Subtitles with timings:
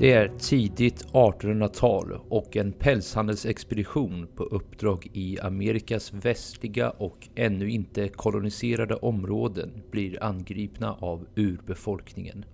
[0.00, 8.08] Det är tidigt 1800-tal och en pälshandelsexpedition på uppdrag i Amerikas västliga och ännu inte
[8.08, 12.44] koloniserade områden blir angripna av urbefolkningen.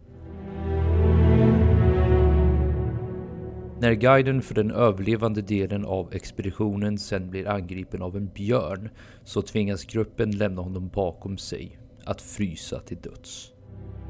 [3.80, 8.88] När guiden för den överlevande delen av expeditionen sen blir angripen av en björn
[9.24, 13.53] så tvingas gruppen lämna honom bakom sig, att frysa till döds.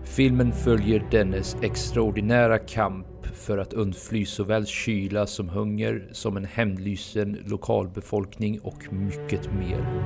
[0.04, 7.38] Filmen följer dennes extraordinära kamp för att undfly såväl kyla som hunger som en hämndlysen
[7.46, 10.04] lokalbefolkning och mycket mer.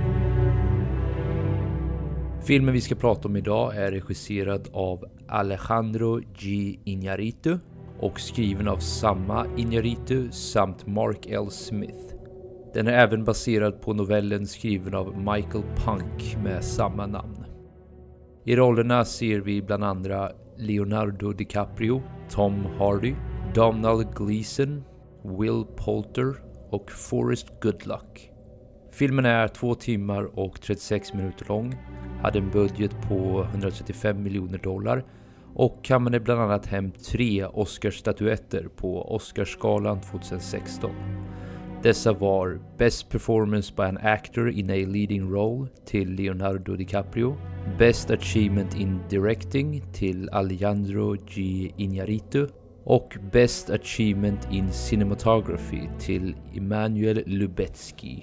[2.46, 6.78] Filmen vi ska prata om idag är regisserad av Alejandro G.
[6.84, 7.58] Iñárritu
[8.00, 11.50] och skriven av samma Iñárritu samt Mark L.
[11.50, 12.14] Smith.
[12.74, 17.37] Den är även baserad på novellen skriven av Michael Punk med samma namn.
[18.48, 23.14] I rollerna ser vi bland andra Leonardo DiCaprio, Tom Hardy,
[23.54, 24.84] Donald Gleeson,
[25.22, 26.34] Will Poulter
[26.70, 28.30] och Forrest Goodluck.
[28.92, 31.74] Filmen är 2 timmar och 36 minuter lång,
[32.22, 35.04] hade en budget på 135 miljoner dollar
[35.54, 40.90] och kammade bland annat hem tre Oscarsstatyetter på Oscarsgalan 2016.
[41.82, 47.36] Dessa var Best Performance by an Actor in a Leading Role till Leonardo DiCaprio,
[47.76, 51.72] Best Achievement in Directing till Alejandro G.
[51.76, 52.48] Iñárritu
[52.84, 58.22] och Best Achievement in Cinematography till Emanuel Lubetsky.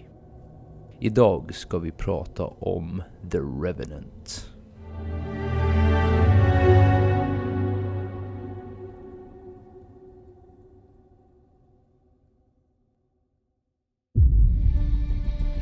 [1.00, 4.50] Idag ska vi prata om The Revenant.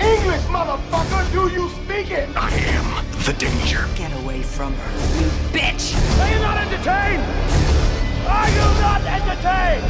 [0.00, 1.32] English, motherfucker!
[1.32, 2.28] Do you speak it?
[2.36, 3.86] I am the danger.
[3.96, 5.94] Get away from her, you bitch!
[6.20, 7.22] Are you not entertained?
[8.28, 9.84] Are you not entertained?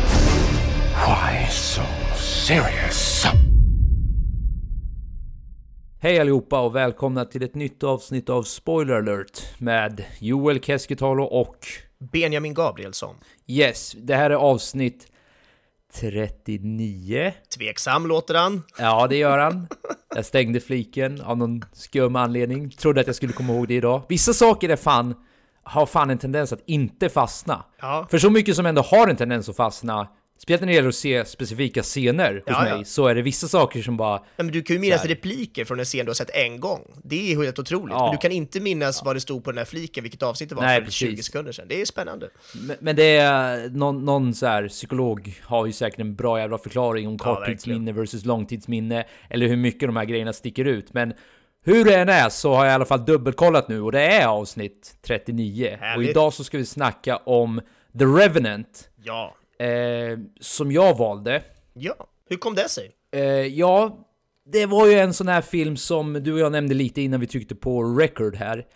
[0.94, 1.82] Why so
[2.16, 3.24] serious?
[6.00, 11.66] Hej allihopa och välkomna till ett nytt avsnitt av Spoiler alert med Joel Keskitalo och
[12.12, 13.14] Benjamin Gabrielsson.
[13.46, 15.06] Yes, det här är avsnitt
[15.94, 17.32] 39.
[17.58, 18.62] Tveksam låter han.
[18.78, 19.68] Ja, det gör han.
[20.14, 22.70] Jag stängde fliken av någon skum anledning.
[22.70, 24.02] Trodde att jag skulle komma ihåg det idag.
[24.08, 25.14] Vissa saker är fan,
[25.62, 27.64] har fan en tendens att inte fastna.
[27.80, 28.06] Ja.
[28.10, 30.94] För så mycket som ändå har en tendens att fastna, speciellt när det gäller att
[30.94, 32.76] se specifika scener hos Ja, ja.
[32.76, 34.22] mig, så är det vissa saker som bara...
[34.36, 37.00] Ja, men du kan ju minnas repliker från en scen du har sett en gång.
[37.04, 37.96] Det är helt otroligt.
[37.96, 40.54] Men du kan inte minnas vad det stod på den här fliken, vilket avsnitt det
[40.54, 41.26] var Nej, för 20 precis.
[41.26, 41.68] sekunder sedan.
[41.68, 42.28] Det är spännande.
[42.54, 46.58] Men, men det är någon, någon så här psykolog har ju säkert en bra jävla
[46.58, 50.94] förklaring om korttidsminne versus långtidsminne, eller hur mycket de här grejerna sticker ut.
[50.94, 51.12] Men
[51.64, 54.26] hur det än är så har jag i alla fall dubbelkollat nu och det är
[54.26, 55.70] avsnitt 39.
[55.72, 56.10] Och Härligt.
[56.10, 57.60] idag så ska vi snacka om
[57.98, 59.34] The Revenant, Ja.
[59.58, 61.42] Eh, som jag valde.
[61.74, 61.94] Ja.
[62.28, 62.90] Hur kom det sig?
[63.10, 64.04] Eh, ja,
[64.44, 67.26] det var ju en sån här film som du och jag nämnde lite innan vi
[67.26, 68.66] tryckte på record här.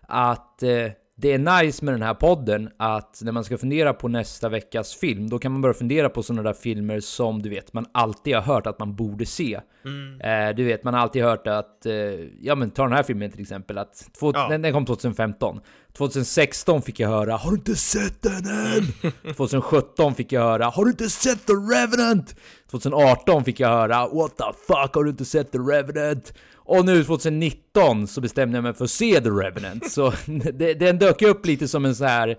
[0.00, 4.08] Att eh, det är nice med den här podden att när man ska fundera på
[4.08, 7.72] nästa veckas film, då kan man börja fundera på sådana där filmer som du vet,
[7.72, 9.60] man alltid har hört att man borde se.
[10.20, 11.92] Eh, du vet, man har alltid hört att, eh,
[12.40, 14.48] ja men ta den här filmen till exempel, att två, Ja.
[14.48, 15.60] den, den kom 2015.
[15.96, 19.12] 2016 fick jag höra Har du inte sett den än?
[19.36, 22.34] 2017 fick jag höra Har du inte sett The Revenant?
[22.70, 26.34] 2018 fick jag höra What the fuck har du inte sett The Revenant?
[26.64, 29.90] Och nu 2019 så bestämde jag mig för att se The Revenant.
[29.90, 30.12] Så
[30.54, 32.38] det, den dök upp lite som en så här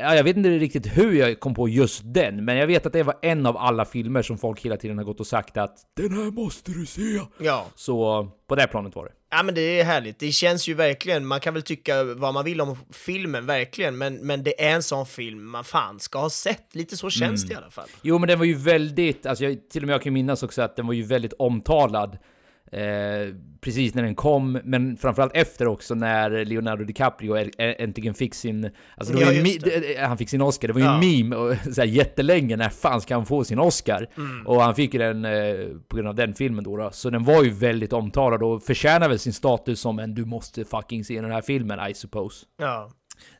[0.00, 2.92] Ja, jag vet inte riktigt hur jag kom på just den, men jag vet att
[2.92, 5.76] det var en av alla filmer som folk hela tiden har gått och sagt att
[5.96, 7.20] Den här måste du se!
[7.38, 7.66] Ja.
[7.74, 9.12] Så på det planet var det.
[9.30, 12.44] Ja men det är härligt, det känns ju verkligen, man kan väl tycka vad man
[12.44, 16.30] vill om filmen verkligen, men, men det är en sån film man fan ska ha
[16.30, 17.88] sett, lite så känns det i alla fall.
[18.02, 20.62] Jo, men den var ju väldigt, alltså jag, till och med jag kan minnas också
[20.62, 22.18] att den var ju väldigt omtalad.
[22.72, 28.70] Eh, precis när den kom, men framförallt efter också när Leonardo DiCaprio äntligen fick sin...
[28.96, 29.30] Alltså Ja,
[29.64, 30.94] det- han fick sin Oscar, det var ju Ja.
[30.94, 34.06] en meme och, så här, jättelänge, när fan ska han få sin Oscar?
[34.16, 34.46] Mm.
[34.46, 35.32] Och han fick ju den eh,
[35.88, 36.90] på grund av den filmen då, då.
[36.92, 40.64] Så den var ju väldigt omtalad och förtjänar väl sin status som en du måste
[40.64, 42.46] fucking se den här filmen, I suppose.
[42.58, 42.90] Ja.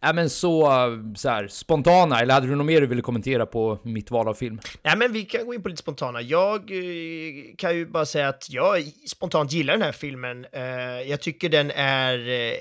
[0.00, 0.70] Ja men så,
[1.16, 4.34] så här, spontana, eller hade du något mer du ville kommentera på mitt val av
[4.34, 4.60] film?
[4.82, 6.20] Nej, men vi kan gå in på lite spontana.
[6.20, 10.46] Jag eh, kan ju bara säga att jag spontant gillar den här filmen.
[10.52, 10.62] Eh,
[11.10, 12.28] jag tycker den är...
[12.28, 12.52] Eh,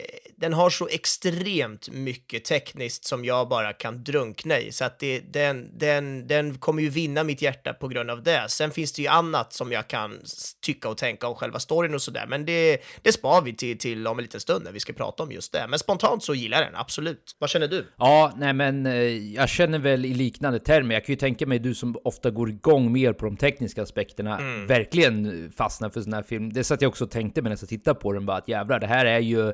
[0.41, 5.19] den har så extremt mycket tekniskt som jag bara kan drunkna i, så att det,
[5.19, 8.45] den, den, den kommer ju vinna mitt hjärta på grund av det.
[8.50, 10.19] Sen finns det ju annat som jag kan
[10.62, 14.07] tycka och tänka om själva storyn och sådär, men det, det spar vi till, till
[14.07, 15.65] om en liten stund när vi ska prata om just det.
[15.69, 17.10] Men spontant så gillar jag den, absolut.
[17.39, 17.85] Vad känner du?
[17.97, 18.93] Ja, nej men eh,
[19.33, 20.95] jag känner väl i liknande termer.
[20.95, 24.39] Jag kan ju tänka mig du som ofta går igång mer på de tekniska aspekterna,
[24.67, 26.53] verkligen fastnar för sån här film.
[26.53, 28.87] Det satt jag också och tänkte medan jag tittade på den, bara att jävlar, det
[28.87, 29.53] här är ju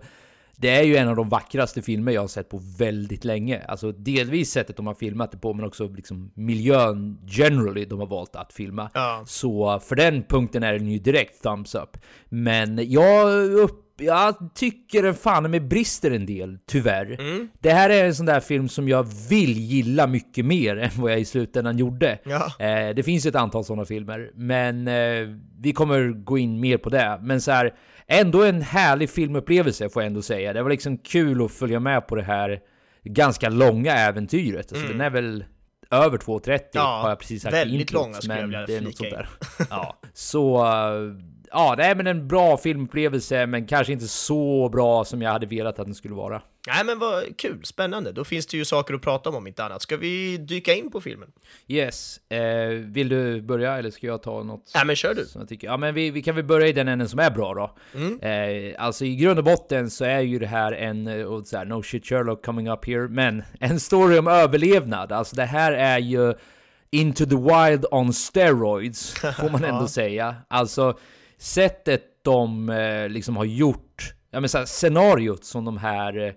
[0.59, 3.63] det är ju en av de vackraste filmer jag har sett på väldigt länge.
[3.67, 8.07] Alltså delvis sättet de har filmat det på, men också liksom miljön generally de har
[8.07, 8.89] valt att filma.
[8.93, 9.23] Ja.
[9.27, 11.97] Så för den punkten är den ju direkt thumbs up.
[12.29, 17.17] Men jag, upp, jag tycker den fan med brister en del, tyvärr.
[17.61, 21.11] Det här är en sån där film som jag vill gilla mycket mer än vad
[21.11, 22.19] jag i slutändan gjorde.
[22.23, 22.65] Ja.
[22.65, 25.27] Eh, det finns ju ett antal sådana filmer, men eh,
[25.59, 27.19] vi kommer gå in mer på det.
[27.21, 27.73] Men så här,
[28.07, 30.53] ändå en härlig filmupplevelse får jag ändå säga.
[30.53, 32.59] Det var liksom kul att följa med på det här
[33.03, 34.71] ganska långa äventyret.
[34.71, 35.45] Alltså, Den är väl
[35.91, 36.59] över 2.30 Mm.
[36.73, 39.25] Ja, har jag precis sagt väldigt introt, långa skulle jag vilja flika in.
[39.69, 40.65] Ja, så...
[41.51, 45.45] Ja, det är men en bra filmupplevelse, men kanske inte så bra som jag hade
[45.45, 46.41] velat att den skulle vara.
[46.67, 48.11] Nej, men vad kul, spännande.
[48.11, 49.81] Då finns det ju saker att prata om om inte annat.
[49.81, 51.31] Ska vi dyka in på filmen?
[51.67, 54.71] Yes, eh, vill du börja eller ska jag ta något?
[54.75, 55.25] Nej, men kör du.
[55.25, 55.67] Som jag tycker.
[55.67, 57.71] Ja, men vi, vi kan väl börja i den änden som är bra då.
[57.99, 58.19] Mm.
[58.19, 61.57] Eh, alltså i grund och botten så är ju det här en, eh, och så
[61.57, 65.11] här, no shit Sherlock coming up here, men en story om överlevnad.
[65.11, 66.33] Alltså det här är ju
[66.91, 70.35] Into the Wild on steroids, får man ändå säga.
[70.47, 70.97] Alltså
[71.37, 76.35] sättet de eh, liksom har gjort, ja men så här, scenariot som de här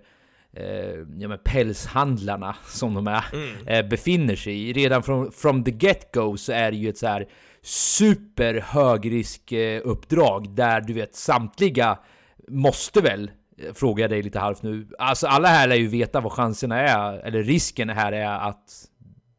[0.53, 3.23] eh, ja, men pälshandlarna som de är,
[3.67, 4.73] eh, befinner sig i.
[4.73, 7.27] Redan från from the get-go så är det ju ett så här
[7.63, 11.99] super högrisk eh, uppdrag där du vet samtliga
[12.47, 14.87] måste väl eh, Frågar jag dig lite halvt nu.
[14.97, 18.69] Alltså alla här lär ju veta vad chanserna är, eller risken här är att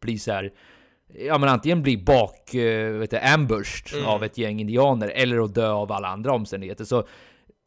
[0.00, 0.52] bli så här.
[1.14, 5.54] Ja men antingen bli bak, eh, vet du, ambushed av ett gäng indianer, eller att
[5.54, 6.84] dö av alla andra omständigheter.
[6.84, 7.04] Så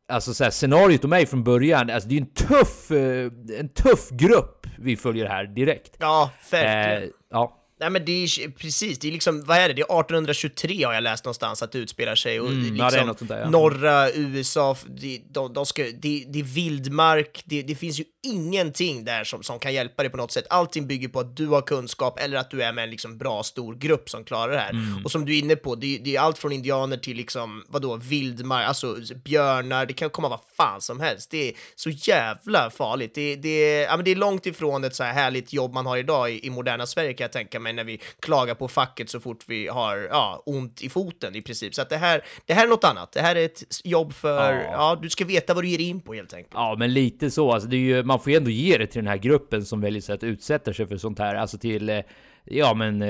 [0.08, 3.70] Alltså så här, scenariot är i från början, alltså det är en tuff, eh, en
[3.70, 5.96] tuff grupp vi följer här direkt.
[6.00, 7.04] Ja, verkligen.
[7.04, 7.65] Eh, ja.
[7.80, 9.74] Nej men det är precis, det är liksom, vad är det?
[9.74, 13.28] Det är 1823 har jag läst någonstans att det utspelar sig och Mm, det liksom
[13.28, 13.50] där, ja.
[13.50, 19.06] norra USA, de, de, de ska, det, det är vildmark, det, det finns ju ingenting
[19.06, 20.46] där som, som kan hjälpa dig på något sätt.
[20.50, 23.44] Allting bygger på att du har kunskap eller att du är med en liksom bra
[23.44, 24.70] stor grupp som klarar det här.
[24.70, 25.06] Mm.
[25.06, 27.96] Och som du är inne på, det, det är allt från indianer till liksom, vadå,
[27.96, 31.32] vildmark, alltså björnar, det kan komma vad fan som helst.
[31.32, 33.16] Det är så jävla farligt.
[33.16, 35.98] Det, det, ja, men det är långt ifrån ett så här härligt jobb man har
[35.98, 39.20] idag i, i moderna Sverige kan jag tänka mig när vi klagar på facket så
[39.20, 41.76] fort vi har ja, ont i foten i princip.
[41.76, 43.12] Så att det här, det här är något annat.
[43.12, 44.72] Det här är ett jobb för, Ja.
[44.72, 46.54] ja, du ska veta vad du ger in på helt enkelt.
[46.54, 47.52] Ja, men lite så.
[47.52, 49.82] Alltså, det är ju, man får ju ändå ge det till den här gruppen som
[49.82, 51.36] väljer sig att utsätta sig för sånt här.
[51.36, 52.00] Alltså till, eh,
[52.44, 53.02] ja men...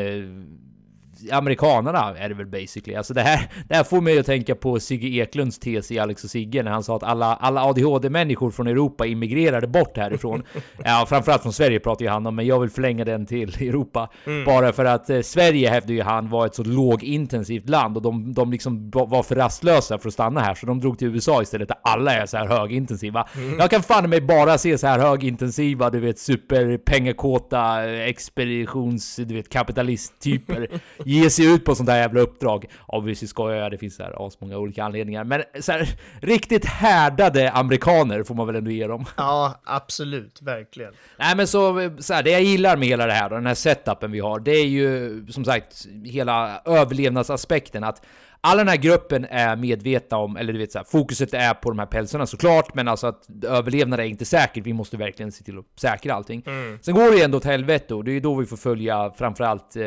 [1.31, 2.95] Amerikanerna är det väl basically.
[2.95, 6.23] Alltså det här, det här får mig att tänka på Sigge Eklunds tes i Alex
[6.23, 10.43] och Sigge när han sa att alla, alla ADHD-människor från Europa immigrerade bort härifrån.
[10.83, 14.09] ja, framförallt från Sverige pratar ju han om, men jag vill förlänga den till Europa.
[14.45, 18.33] Bara för att eh, Sverige hävdar ju han var ett så lågintensivt land och de,
[18.33, 21.67] de liksom var för rastlösa för att stanna här, så de drog till USA istället
[21.67, 23.27] där alla är så här högintensiva.
[23.59, 29.49] Jag kan fan mig bara se så här högintensiva, du vet superpengakåta expeditions, du vet
[29.49, 30.67] kapitalisttyper
[31.05, 32.65] ge sig ut på sånt här jävla uppdrag.
[32.87, 35.23] Obviously skojar jag, det finns så här asmånga olika anledningar.
[35.23, 35.89] Men så här,
[36.21, 39.05] riktigt härdade amerikaner får man väl ändå ge dem.
[39.17, 40.93] Ja, absolut, verkligen.
[41.19, 43.55] Nej men så, så här, det jag gillar med hela det här då, den här
[43.55, 47.83] setupen vi har, det är ju som sagt hela överlevnadsaspekten.
[47.83, 48.05] Att
[48.41, 51.69] alla den här gruppen är medvetna om, eller du vet så här, fokuset är på
[51.69, 54.65] de här pälsarna såklart, men alltså att överlevnad är inte säkert.
[54.65, 56.43] Vi måste verkligen se till att säkra allting.
[56.81, 59.11] Sen går det ju ändå åt helvete och det är ju då vi får följa
[59.17, 59.83] framförallt eh,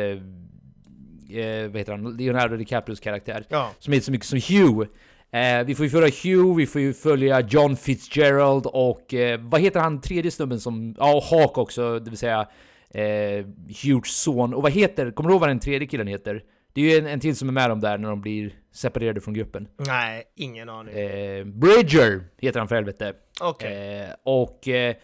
[1.31, 2.17] eh, vad heter han?
[2.17, 3.45] Leonardo DiCaprios karaktär.
[3.49, 3.71] Ja.
[3.79, 4.87] Som heter så mycket som Hugh.
[5.31, 9.61] Eh, vi får ju följa Hugh, vi får ju följa John Fitzgerald och eh, vad
[9.61, 10.95] heter han tredje snubben som...
[10.97, 12.47] Ja, och Hawk också, det vill säga
[12.93, 13.45] eh,
[13.83, 14.53] Hughes son.
[14.53, 16.43] Och vad heter, kommer du ihåg vad den tredje killen heter?
[16.73, 19.21] Det är ju en, en till som är med dem där när de blir separerade
[19.21, 19.67] från gruppen.
[19.87, 20.95] Nej, ingen aning.
[20.95, 23.13] Eh, Bridger heter han för helvete.
[23.41, 23.99] Okej.
[23.99, 24.95] Eh, och eh,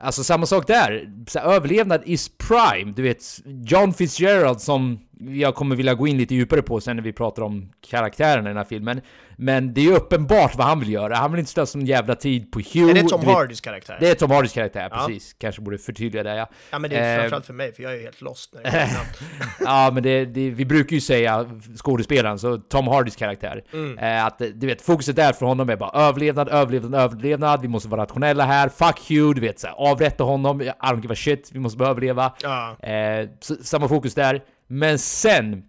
[0.00, 1.12] alltså samma sak där.
[1.28, 2.92] Så överlevnad is prime.
[2.92, 7.02] Du vet, John Fitzgerald som jag kommer vilja gå in lite djupare på sen när
[7.02, 9.00] vi pratar om karaktärerna i den här filmen.
[9.38, 11.16] Men det är ju uppenbart vad han vill göra.
[11.16, 12.90] Han vill inte slösa sån jävla tid på Hugh.
[12.90, 13.96] Är det Tom Hardys karaktär?
[14.00, 14.96] Det är Tom Hardys karaktär, Ja.
[15.06, 15.32] precis.
[15.38, 16.48] Kanske borde förtydliga det ja.
[16.70, 18.62] Ja men det är Eh, framförallt för mig, för jag är ju helt lost när
[18.62, 18.88] det
[19.60, 21.46] ja, men det, det, vi brukar ju säga
[21.76, 23.98] skådespelaren, så Tom Hardys karaktär, Mm.
[23.98, 27.68] eh, att eh, du vet, fokuset där för honom är bara överlevnad, överlevnad, överlevnad, vi
[27.68, 31.12] måste vara rationella här, fuck Hugh, du vet, så här, avrätta honom, I don't give
[31.12, 32.32] a shit, vi måste bara överleva.
[32.42, 32.76] Ja.
[32.88, 34.40] Eh, så, samma fokus där.
[34.66, 35.62] Men sen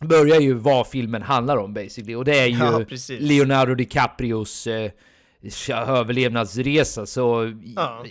[0.00, 2.84] börjar ju vad filmen handlar om basically, och det är ju Ja.
[3.18, 4.90] Leonardo DiCaprios eh,
[5.70, 7.52] överlevnadsresa, så...
[7.76, 8.04] Ja.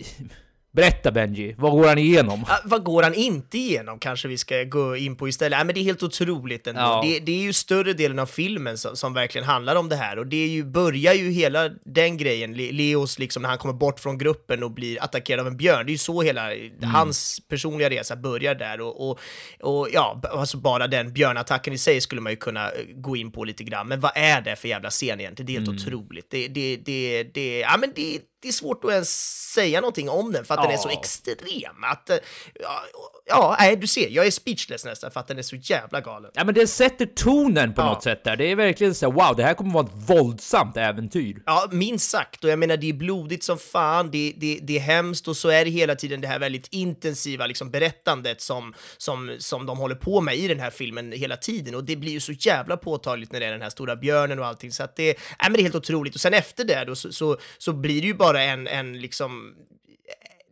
[0.74, 2.44] Berätta Benji, vad går han igenom?
[2.48, 5.60] Ah, vad går han inte igenom kanske vi ska gå in på istället?
[5.60, 6.80] Ah, men det är helt otroligt ändå.
[6.80, 7.02] Ja.
[7.06, 10.18] Det, det är ju större delen av filmen som, som verkligen handlar om det här
[10.18, 13.74] och det är ju, börjar ju hela den grejen, Le- Leos liksom när han kommer
[13.74, 15.86] bort från gruppen och blir attackerad av en björn.
[15.86, 16.50] Det är ju så hela
[16.82, 19.20] hans personliga resa börjar där och, och,
[19.60, 23.32] och ja, alltså bara den björnattacken i sig skulle man ju kunna eh, gå in
[23.32, 23.88] på lite grann.
[23.88, 25.46] Men vad är det för jävla scen egentligen?
[25.46, 26.30] Det är helt otroligt.
[26.30, 30.32] Det, det, det, det, ja men det, det är svårt att ens säga någonting om
[30.32, 30.98] den för att den är så Ja.
[30.98, 31.84] extrem.
[31.84, 32.16] Att, eh,
[32.60, 32.80] ja,
[33.26, 36.30] ja, nej, du ser, jag är speechless nästan för att den är så jävla galen.
[36.34, 37.84] Ja men det sätter tonen på Ja.
[37.86, 38.36] något sätt där.
[38.36, 41.42] Det är verkligen så här, wow, det här kommer vara ett våldsamt äventyr.
[41.46, 42.44] Ja, minst sagt.
[42.44, 45.48] Och jag menar, det är blodigt som fan, det, det, det är hemskt och så
[45.48, 49.94] är det hela tiden det här väldigt intensiva liksom, berättandet som, som, som de håller
[49.94, 51.74] på med i den här filmen hela tiden.
[51.74, 54.46] Och det blir ju så jävla påtagligt när det är den här stora björnen och
[54.46, 54.72] allting.
[54.72, 56.14] Så att det, nej, men det är helt otroligt.
[56.14, 59.54] Och sen efter det då så, så, så blir det ju bara en, en liksom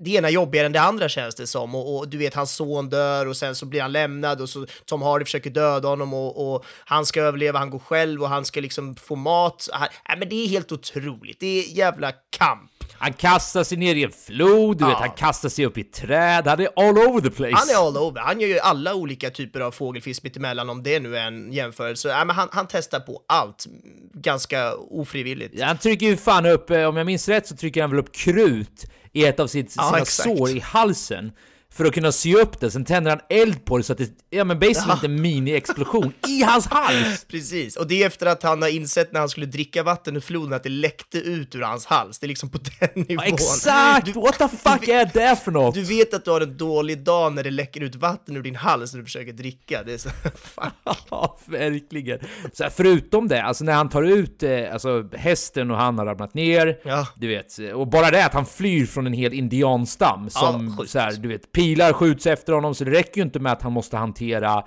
[0.04, 2.88] det ena jobbigare än det andra känns det som och, och du vet hans son
[2.88, 6.54] dör och sen så blir han lämnad och så Tom Hardy försöker döda honom och,
[6.54, 9.68] och han ska överleva, han går själv och han ska liksom få mat.
[9.72, 12.71] Han, nej, men det är helt otroligt, det är jävla kamp.
[12.92, 14.88] Han kastar sig ner i en flod, du Ja.
[14.88, 17.56] vet, han kastar sig upp i träd, han är all over the place.
[17.56, 21.00] Han är all over, han gör ju alla olika typer av fågelfisk mittemellan om det
[21.00, 22.08] nu är en jämförelse.
[22.08, 23.66] Nej, men han, han testar på allt,
[24.14, 25.62] ganska ofrivilligt.
[25.62, 28.14] Han trycker ju fan upp, eh, om jag minns rätt så trycker han väl upp
[28.14, 30.38] krut i ett av sitt, Ja, sina exakt.
[30.38, 31.32] sår i halsen.
[31.74, 34.10] För att kunna sy upp det, sen tänder han eld på det så att det,
[34.30, 35.08] ja men basically Ja.
[35.08, 37.24] en mini-explosion i hans hals!
[37.28, 40.20] Precis, och det är efter att han har insett när han skulle dricka vatten ur
[40.20, 42.18] floden att det läckte ut ur hans hals.
[42.18, 43.24] Det är liksom på den Ja, nivån.
[43.24, 44.06] exakt!
[44.06, 45.74] Du- What the fuck är det för något?
[45.74, 48.56] Du vet att du har en dålig dag när det läcker ut vatten ur din
[48.56, 49.82] hals när du försöker dricka.
[49.82, 50.70] Det är så, fan.
[51.10, 52.18] Ja, verkligen.
[52.52, 56.06] Så här, förutom det, alltså när han tar ut eh, alltså, hästen och han har
[56.06, 57.06] ramlat ner, Ja.
[57.16, 60.90] du vet, och bara det att han flyr från en hel indianstam som, sjukt.
[60.90, 63.62] så här, du vet, pilar skjuts efter honom, så det räcker ju inte med att
[63.62, 64.64] han måste hantera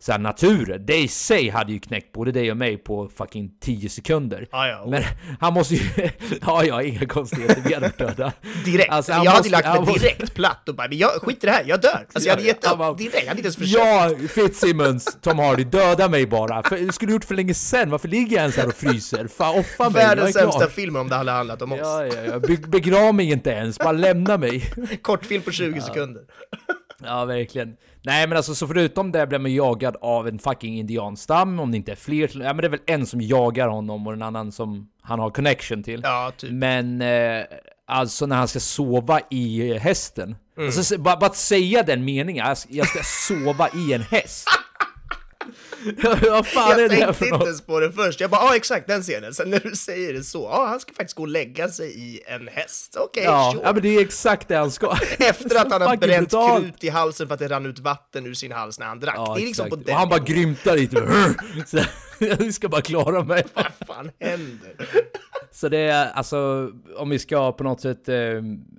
[0.00, 0.86] så här, naturen.
[0.86, 4.48] Det i sig hade ju knäckt både dig och mig på fucking 10 sekunder.
[4.52, 5.02] Ja, ja, och- Men
[5.40, 5.80] han måste ju...
[6.46, 8.32] ja, ja, inga konstigheter, vi hade döda.
[8.64, 8.90] Direkt.
[8.90, 11.44] Alltså, jag han hade måste- lagt mig måste- direkt platt och bara, men jag skit
[11.44, 12.06] i det här, jag dör.
[12.12, 13.84] Alltså jag hade gett Ja, upp bara- direkt, jag hade inte ens försökt.
[13.84, 16.62] Ja, Fitzsimmons, Tom Hardy, döda mig bara!
[16.62, 19.28] För, det skulle du gjort för länge sen, varför ligger jag ens här och fryser?
[19.28, 21.78] Fan, offa mig, Världens sämsta film om det hade handlat om oss.
[21.82, 22.38] Ja, ja, ja.
[22.38, 24.72] Be begrav mig inte ens, bara lämna mig.
[25.02, 26.22] Kortfilm på 20 sekunder.
[27.04, 27.76] Ja, verkligen.
[28.08, 31.76] Nej, men alltså så förutom det blir man jagad av en fucking indianstam, om det
[31.76, 32.30] inte är fler.
[32.34, 35.30] Ja, men det är väl en som jagar honom och en annan som han har
[35.30, 36.00] connection till.
[36.04, 36.50] Ja, typ.
[36.50, 37.44] Men eh,
[37.86, 40.36] alltså när han ska sova i hästen.
[40.56, 40.66] Mm.
[40.66, 44.48] Alltså, bara, bara att säga den meningen, jag ska, jag ska sova i en häst.
[46.30, 48.20] Vad fan är Jag det här tänkte inte ens på det först.
[48.20, 49.34] Jag bara, ja exakt den scenen.
[49.34, 52.20] Sen när du säger det så, ja han ska faktiskt gå och lägga sig i
[52.26, 52.96] en häst.
[52.98, 53.62] Okej, Ja, sure.
[53.66, 54.96] ja, men det är exakt det han ska.
[55.18, 56.62] Efter att han har bränt brutalt.
[56.64, 59.14] krut i halsen för att det rann ut vatten ur sin hals när han drack.
[59.16, 59.70] Ja, det är liksom exakt.
[59.70, 60.96] på den Och han bara grymtar lite.
[62.40, 63.44] Jag ska bara klara mig.
[63.54, 64.76] Vad fan händer?
[65.50, 68.14] Så det är alltså, om vi ska på något sätt eh,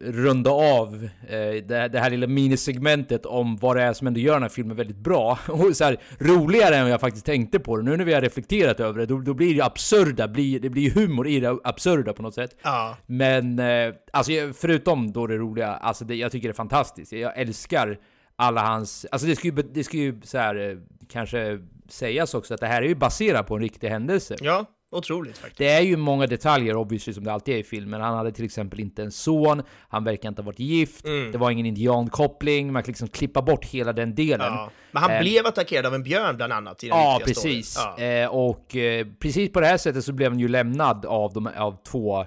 [0.01, 4.33] runda av eh, det, det här lilla minisegmentet om vad det är som ändå gör
[4.33, 5.39] den här filmen väldigt bra.
[5.47, 7.83] Och så här, roligare än vad jag faktiskt tänkte på det.
[7.83, 10.91] Nu när vi har reflekterat över det, då, då blir det absurda, blir, det blir
[10.91, 12.55] humor i det absurda på något sätt.
[12.61, 12.97] Ja.
[13.05, 17.11] Men, eh, alltså förutom då det roliga, alltså det, jag tycker det är fantastiskt.
[17.11, 17.97] Jag älskar
[18.35, 20.77] alla hans, alltså det ska ju, det ska ju så här, eh,
[21.09, 24.35] kanske sägas också att det här är ju baserat på en riktig händelse.
[24.41, 25.57] Ja, otroligt faktiskt.
[25.57, 28.01] Det är ju många detaljer obviously som det alltid är i filmen.
[28.01, 31.31] Han hade till exempel inte en son, han verkar inte ha varit gift, Mm.
[31.31, 34.53] det var ingen indiankoppling, man kan liksom klippa bort hela den delen.
[34.53, 34.69] Ja.
[34.91, 37.75] Men han Eh, blev attackerad av en björn bland annat i den Ja, precis.
[37.97, 38.03] Ja.
[38.03, 41.47] Eh, och eh, precis på det här sättet så blev han ju lämnad av, de,
[41.57, 42.19] av två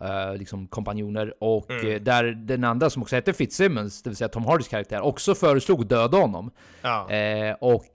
[0.00, 1.34] eh, liksom kompanjoner.
[1.40, 1.92] Och Mm.
[1.92, 5.34] eh, där den andra som också hette Fitzsimmons, det vill säga Tom Hardys karaktär, också
[5.34, 6.50] föreslog döda honom.
[6.82, 7.10] Ja.
[7.10, 7.86] Eh, och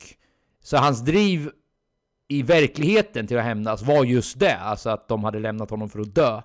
[0.63, 1.49] så hans driv
[2.27, 5.99] i verkligheten till att hämnas var just det, alltså att de hade lämnat honom för
[5.99, 6.41] att dö.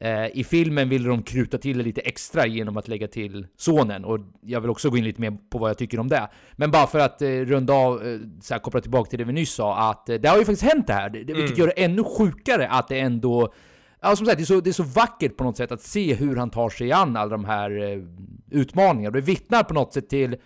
[0.00, 4.04] Eh, I filmen vill de kruta till det lite extra genom att lägga till sonen
[4.04, 6.28] och jag vill också gå in lite mer på vad jag tycker om det.
[6.52, 9.32] Men bara för att eh, runda av, eh, så här, koppla tillbaka till det vi
[9.32, 11.10] nyss sa, att eh, det har ju faktiskt hänt det här.
[11.10, 11.58] Det, vilket Mm.
[11.58, 13.52] gör det ännu sjukare att det ändå
[14.00, 16.14] Ja, som sagt, det är, så, det är så vackert på något sätt att se
[16.14, 17.98] hur han tar sig an alla de här eh,
[18.50, 19.10] utmaningarna.
[19.14, 20.36] Det vittnar på något sätt till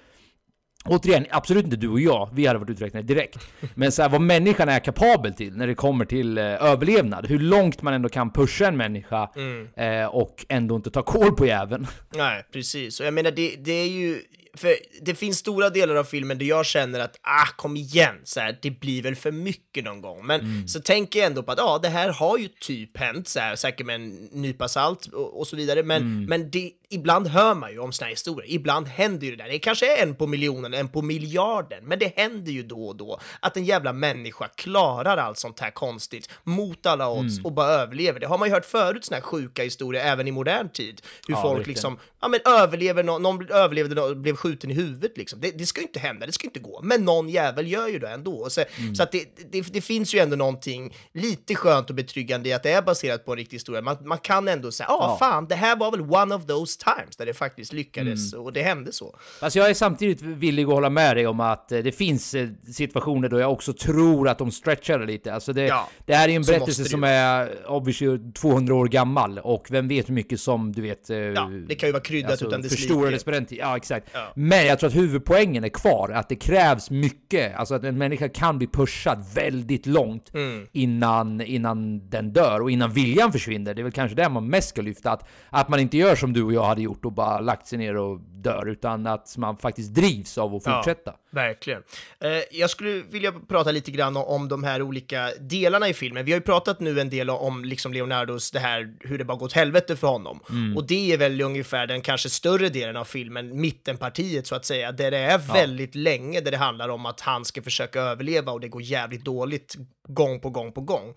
[0.85, 3.49] Återigen, absolut inte du och jag, vi hade varit uträknade direkt.
[3.75, 7.27] Men så här, vad människan är kapabel till när det kommer till eh, överlevnad.
[7.27, 9.31] Hur långt man ändå kan pusha en människa
[9.77, 11.87] eh, och ändå inte ta koll på jäveln.
[12.15, 13.01] Nej, precis.
[13.01, 14.21] Och jag menar, det, det är ju...
[14.59, 18.41] För det finns stora delar av filmen där jag känner att, ah, kom igen, så
[18.41, 20.27] här, det blir väl för mycket någon gång.
[20.27, 23.41] Men så tänker jag ändå på att, ja, det här har ju typ hänt, så
[23.41, 25.83] här, säkert med en nypa salt och, och så vidare.
[25.83, 28.51] Men, men det, ibland hör man ju om såna här historier.
[28.55, 29.51] Ibland händer ju det där.
[29.51, 32.97] Det kanske är en på miljonen, en på miljarden, men det händer ju då och
[32.97, 37.67] då att en jävla människa klarar allt sånt här konstigt mot alla odds och bara
[37.69, 38.21] överlever.
[38.21, 41.03] Det har man ju hört förut, såna här sjuka historier, även i modern tid.
[41.29, 41.75] Hur Ja, folk verkligen.
[41.75, 45.41] liksom ja, men överlever, någon, någon överlevde nå- blev skjuten i huvudet liksom.
[45.41, 46.81] Det, det ska ju inte hända, det ska inte gå.
[46.83, 48.51] Men någon jävel gör ju det ändå.
[48.51, 48.95] Så, Mm.
[48.95, 52.63] så att det, det, det finns ju ändå någonting lite skönt och betryggande i att
[52.63, 53.83] det är baserat på en riktig historia.
[53.83, 56.79] Man, man kan ändå säga, ja ah, fan, det här var väl one of those
[56.85, 58.45] times där det faktiskt lyckades Mm.
[58.45, 59.17] och det hände så.
[59.41, 62.49] Fast jag är samtidigt villig att hålla med dig om att eh, det finns eh,
[62.73, 65.35] situationer då jag också tror att de stretchar lite.
[65.35, 67.09] Alltså det, Ja, det här är ju en berättelse som ju.
[67.09, 71.11] är obviously 200 år gammal och vem vet hur mycket som du vet...
[71.11, 73.57] eh, Ja, det kan ju vara kryddat utan dess like.
[73.57, 74.09] Ja, exakt.
[74.13, 74.33] Ja.
[74.41, 77.57] Men jag tror att huvudpoängen är kvar, att det krävs mycket.
[77.57, 80.67] Alltså att en människa kan bli pushad väldigt långt Mm.
[80.73, 83.75] innan, innan den dör och innan viljan försvinner.
[83.75, 85.11] Det är väl kanske det man mest ska lyfta.
[85.11, 87.79] Att, att man inte gör som du och jag hade gjort och bara lagt sig
[87.79, 90.77] ner och dör, utan att man faktiskt drivs av att Ja.
[90.77, 91.15] fortsätta.
[91.31, 91.83] Verkligen.
[92.21, 96.25] Eh, jag skulle vilja prata lite grann om, de här olika delarna i filmen.
[96.25, 99.37] Vi har ju pratat nu en del om liksom Leonardos, det här hur det bara
[99.39, 100.41] gått helvete för honom.
[100.77, 104.93] Och det är väl ungefär den kanske större delen av filmen, mittenpartiet så att säga,
[104.93, 108.61] där det är väldigt länge där det handlar om att han ska försöka överleva och
[108.61, 109.77] det går jävligt dåligt
[110.09, 111.15] gång på gång på gång.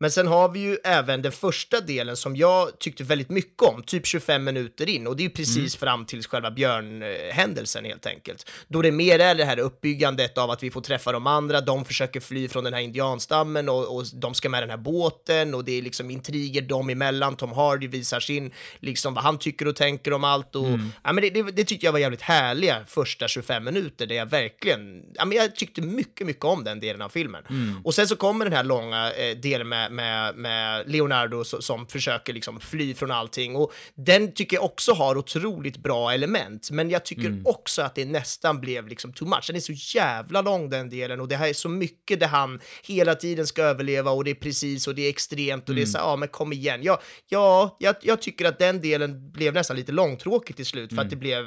[0.00, 3.82] Men sen har vi ju även den första delen som jag tyckte väldigt mycket om,
[3.82, 8.50] typ 25 minuter in, och det är precis fram till själva björnhändelsen helt enkelt.
[8.68, 11.84] Då det mer är det här uppbyggandet av att vi får träffa de andra, de
[11.84, 15.54] försöker fly från den här indianstammen och, och de ska med den här båten.
[15.54, 17.36] Och det är liksom intriger dem emellan.
[17.36, 20.56] Tom Hardy visar sin, liksom vad han tycker och tänker om allt.
[20.56, 20.66] Och
[21.04, 24.26] ja, men det, det, det tyckte jag var jävligt härliga första 25 minuter där jag
[24.26, 27.42] verkligen, ja men jag tyckte mycket, mycket om den delen av filmen.
[27.84, 31.86] Och sen så kommer den här långa eh, delen med, med, med Leonardo so- som
[31.86, 36.90] försöker liksom fly från allting och den tycker jag också har otroligt bra element, men
[36.90, 39.44] jag tycker också att det nästan blev liksom too much.
[39.46, 42.60] Den är så jävla lång den delen och det här är så mycket där han
[42.82, 45.86] hela tiden ska överleva och det är precis och det är extremt och det är
[45.86, 46.80] så ja men kom igen.
[46.82, 51.02] Ja, ja jag, jag tycker att den delen blev nästan lite långtråkig till slut för
[51.02, 51.44] att det blev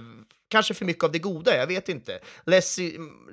[0.52, 2.20] kanske för mycket av det goda, jag vet inte.
[2.46, 2.80] Less,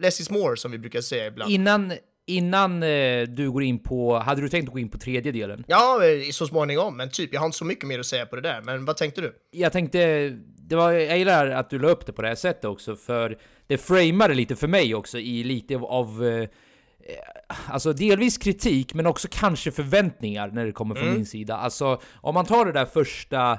[0.01, 1.51] less is more som vi brukar säga ibland.
[1.51, 1.93] Innan,
[2.29, 5.65] innan eh, du går in på, hade du tänkt gå in på tredje delen?
[5.69, 8.37] Ja, eh, så småningom, men typ, jag har inte så mycket mer att säga på
[8.37, 9.35] det där, men vad tänkte du?
[9.51, 12.65] Jag tänkte, det var, jag gillar att du la upp det på det här sättet
[12.65, 16.49] också, för det framade lite för mig också i lite av, eh,
[17.69, 21.17] Alltså delvis kritik, men också kanske förväntningar när det kommer från Mm.
[21.17, 21.57] min sida.
[21.57, 23.59] Alltså, om man tar det där första,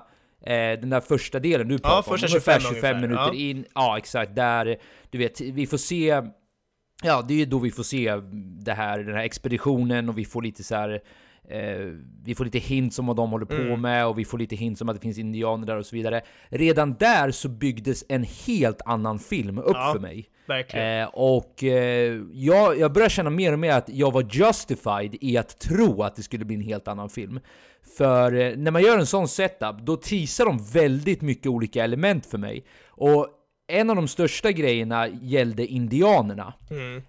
[0.82, 3.50] den där första delen du pratar första om, ungefär 25 25 ungefär, minuter ja.
[3.50, 3.66] in.
[3.76, 4.36] Ja, exakt.
[4.36, 4.78] Där,
[5.10, 6.22] du vet, vi får se
[7.04, 8.16] Ja, det är ju då vi får se
[8.66, 11.02] det här, den här expeditionen och vi får lite så här.
[11.50, 13.82] Eh, vi får lite hints om vad de håller på Mm.
[13.82, 16.22] med och vi får lite hints om att det finns indianer där och så vidare.
[16.50, 20.30] Redan där så byggdes en helt annan film upp Ja, för mig.
[21.02, 25.38] Eh, och eh, jag, jag börjar känna mer och mer att jag var justified i
[25.38, 27.40] att tro att det skulle bli en helt annan film.
[27.98, 32.26] För eh, när man gör en sån setup, då teasar de väldigt mycket olika element
[32.26, 32.66] för mig.
[32.88, 33.28] Och
[33.70, 36.54] en av de största grejerna gällde indianerna.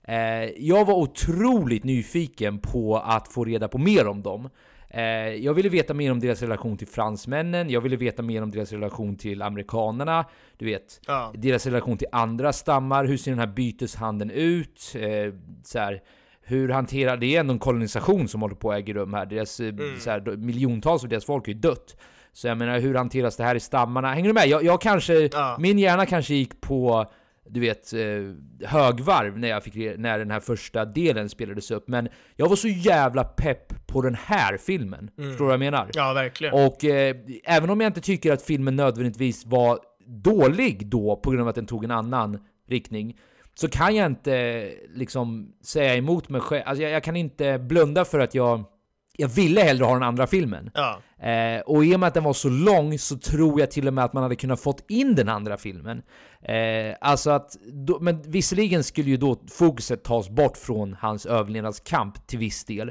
[0.05, 4.51] Eh, jag var otroligt nyfiken på att få reda på mer om dem.
[4.90, 8.51] Eh, jag ville veta mer om deras relation till fransmännen, jag ville veta mer om
[8.51, 10.25] deras relation till amerikanerna,
[10.59, 11.33] du vet, Ja.
[11.35, 14.94] deras relation till andra stammar, hur ser den här byteshandeln ut?
[15.01, 16.03] Eh, så här,
[16.42, 19.75] hur hanterar, det ändå en kolonisation som håller på att äga rum här, deras, eh,
[19.99, 21.96] så här, miljontals av deras folk är ju dött.
[22.32, 24.12] Så jag menar, hur hanteras det här i stammarna?
[24.14, 24.46] Hänger du med?
[24.48, 25.56] Jag, jag kanske, Ja.
[25.60, 27.10] min hjärna kanske gick på
[27.52, 31.88] du vet, eh, högvarv när, jag fick, när den här första delen spelades upp.
[31.88, 35.10] Men jag var så jävla pepp på den här filmen.
[35.16, 35.90] Förstår du vad jag menar?
[35.92, 36.54] Ja, verkligen.
[36.54, 41.42] Och eh, även om jag inte tycker att filmen nödvändigtvis var dålig då på grund
[41.42, 42.38] av att den tog en annan
[42.68, 43.18] riktning,
[43.54, 46.62] så kan jag inte liksom säga emot mig själv.
[46.66, 48.64] Alltså jag, jag kan inte blunda för att jag
[49.20, 50.70] jag ville hellre ha den andra filmen.
[50.74, 50.98] Ja.
[51.28, 53.94] Eh, och i och med att den var så lång så tror jag till och
[53.94, 56.02] med att man hade kunnat fått in den andra filmen.
[56.42, 62.26] Eh, alltså att, då, men visserligen skulle ju då fokuset tas bort från hans överlevnadskamp
[62.26, 62.90] till viss del.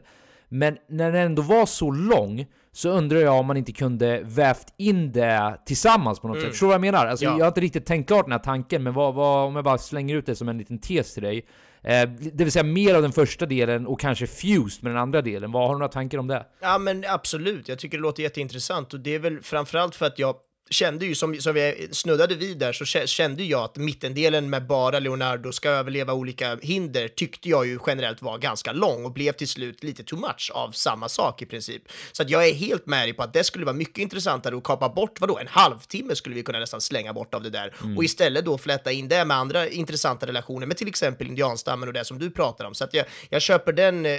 [0.50, 4.74] Men när den ändå var så lång så undrar jag om man inte kunde vävt
[4.78, 6.50] in det tillsammans på något sätt.
[6.50, 7.06] Förstår du vad jag menar?
[7.08, 7.32] Alltså, Ja.
[7.32, 9.78] Jag har inte riktigt tänkt klart den här tanken, men vad, vad, om jag bara
[9.78, 11.46] slänger ut det som en liten tes till dig.
[11.84, 15.22] Eh, det vill säga mer av den första delen och kanske fused med den andra
[15.22, 15.52] delen.
[15.52, 16.46] Vad Har du några tankar om det?
[16.62, 20.20] Ja men absolut, jag tycker det låter jätteintressant och det är väl framförallt för att
[20.20, 20.36] jag
[20.70, 24.68] kände ju, som, som vi snuddade vid där, så kä- kände jag att mittendelen med
[24.68, 29.32] bara Leonardo ska överleva olika hinder tyckte jag ju generellt var ganska lång och blev
[29.32, 31.84] till slut lite too much av samma sak i princip.
[32.12, 34.64] Så att jag är helt med dig på att det skulle vara mycket intressantare att
[34.64, 38.04] kapa bort, vadå, en halvtimme skulle vi kunna nästan slänga bort av det där och
[38.04, 42.06] istället då fläta in det med andra intressanta relationer med till exempel indianstammen och det
[42.06, 42.74] som du pratar om.
[42.74, 44.12] Så att jag, jag köper den eh,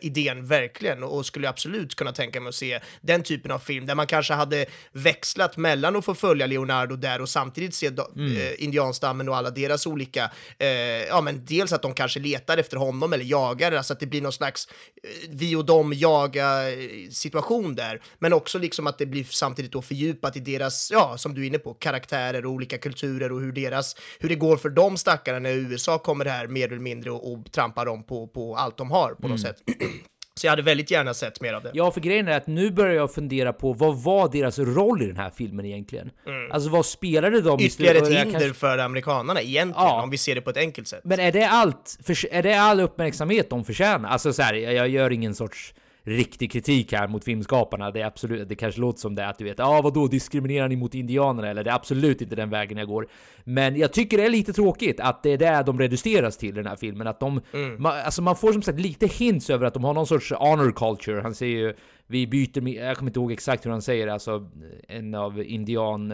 [0.00, 3.94] idén verkligen och skulle absolut kunna tänka mig att se den typen av film där
[3.94, 8.64] man kanske hade växlat mellan att få följa Leonardo där och samtidigt se do, eh,
[8.64, 10.68] indianstammen och alla deras olika, eh,
[11.08, 14.22] ja men dels att de kanske letar efter honom eller jagar, alltså att det blir
[14.22, 14.68] någon slags
[15.02, 19.72] eh, vi och dem jaga eh, situation där, men också liksom att det blir samtidigt
[19.72, 23.40] då fördjupat i deras, ja som du är inne på, karaktärer och olika kulturer och
[23.40, 27.10] hur deras, hur det går för de stackarna när USA kommer här mer eller mindre
[27.10, 29.56] och, och trampar dem på, på allt de har på något sätt.
[30.38, 31.70] Så jag hade väldigt gärna sett mer av det.
[31.74, 35.06] Ja, för grejen är att nu börjar jag fundera på vad var deras roll i
[35.06, 36.10] den här filmen egentligen?
[36.50, 37.60] Alltså vad spelade de?
[37.60, 40.02] Ytterligare ett hinder kanske- för amerikanerna egentligen, Ja.
[40.02, 41.00] om vi ser det på ett enkelt sätt.
[41.04, 41.98] Men är det allt?
[42.30, 44.08] Är det all uppmärksamhet de förtjänar?
[44.08, 45.74] Alltså så här, jag gör ingen sorts
[46.08, 47.90] riktig kritik här mot filmskaparna.
[47.90, 50.68] Det är absolut, det kanske låter som det att du vet, ja ah, vadå diskriminerar
[50.68, 51.48] ni mot indianerna?
[51.48, 53.08] Eller det är absolut inte den vägen jag går.
[53.44, 56.52] Men jag tycker det är lite tråkigt att det är det de reduceras till i
[56.52, 57.06] den här filmen.
[57.06, 57.40] Att de,
[57.78, 60.72] man, alltså man får som sagt lite hints över att de har någon sorts honor
[60.72, 61.20] culture.
[61.20, 61.74] Han säger ju,
[62.06, 64.48] vi byter, jag kommer inte ihåg exakt hur han säger det, alltså
[64.88, 66.12] en av indian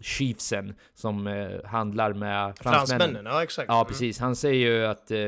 [0.00, 2.86] chiefsen som eh, handlar med fransmännen.
[2.86, 3.68] Fransmännen, ja exakt.
[3.68, 4.18] Ja, precis.
[4.18, 5.18] Han säger ju att eh,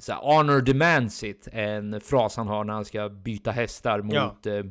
[0.00, 4.14] så här, honor demands it, en fras han har när han ska byta hästar mot...
[4.14, 4.52] Ja.
[4.52, 4.64] Eh,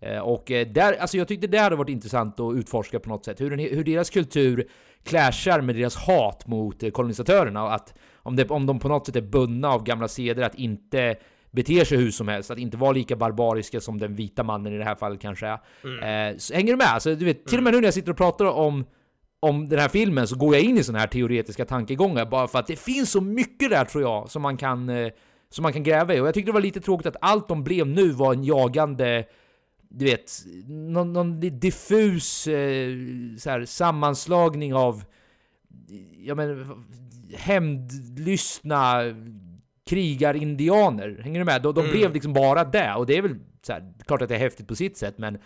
[0.00, 3.24] eh, och eh, där, alltså jag tyckte det hade varit intressant att utforska på något
[3.24, 3.40] sätt.
[3.40, 4.68] Hur, den, hur deras kultur
[5.04, 7.64] clashar med deras hat mot eh, kolonisatörerna.
[7.64, 10.54] Och att om, det, om de på något sätt är bundna av gamla seder att
[10.54, 11.16] inte
[11.50, 14.78] bete sig hur som helst, att inte vara lika barbariska som den vita mannen i
[14.78, 16.30] det här fallet kanske är.
[16.30, 16.86] Eh, så hänger du med?
[16.86, 18.84] Alltså, du vet, till och med nu när jag sitter och pratar om
[19.42, 22.58] om den här filmen så går jag in i såna här teoretiska tankegångar bara för
[22.58, 25.10] att det finns så mycket där tror jag som man kan, eh,
[25.50, 26.20] som man kan gräva i.
[26.20, 29.24] Och jag tyckte det var lite tråkigt att allt de blev nu var en jagande
[29.90, 30.32] du vet,
[30.68, 32.90] någon, någon diffus eh,
[33.38, 35.04] så här, sammanslagning av
[37.36, 39.02] hämndlystna
[39.90, 41.20] krigarindianer.
[41.22, 41.62] Hänger du med?
[41.62, 42.94] De, de blev liksom bara det.
[42.94, 45.38] Och det är väl så här, klart att det är häftigt på sitt sätt, men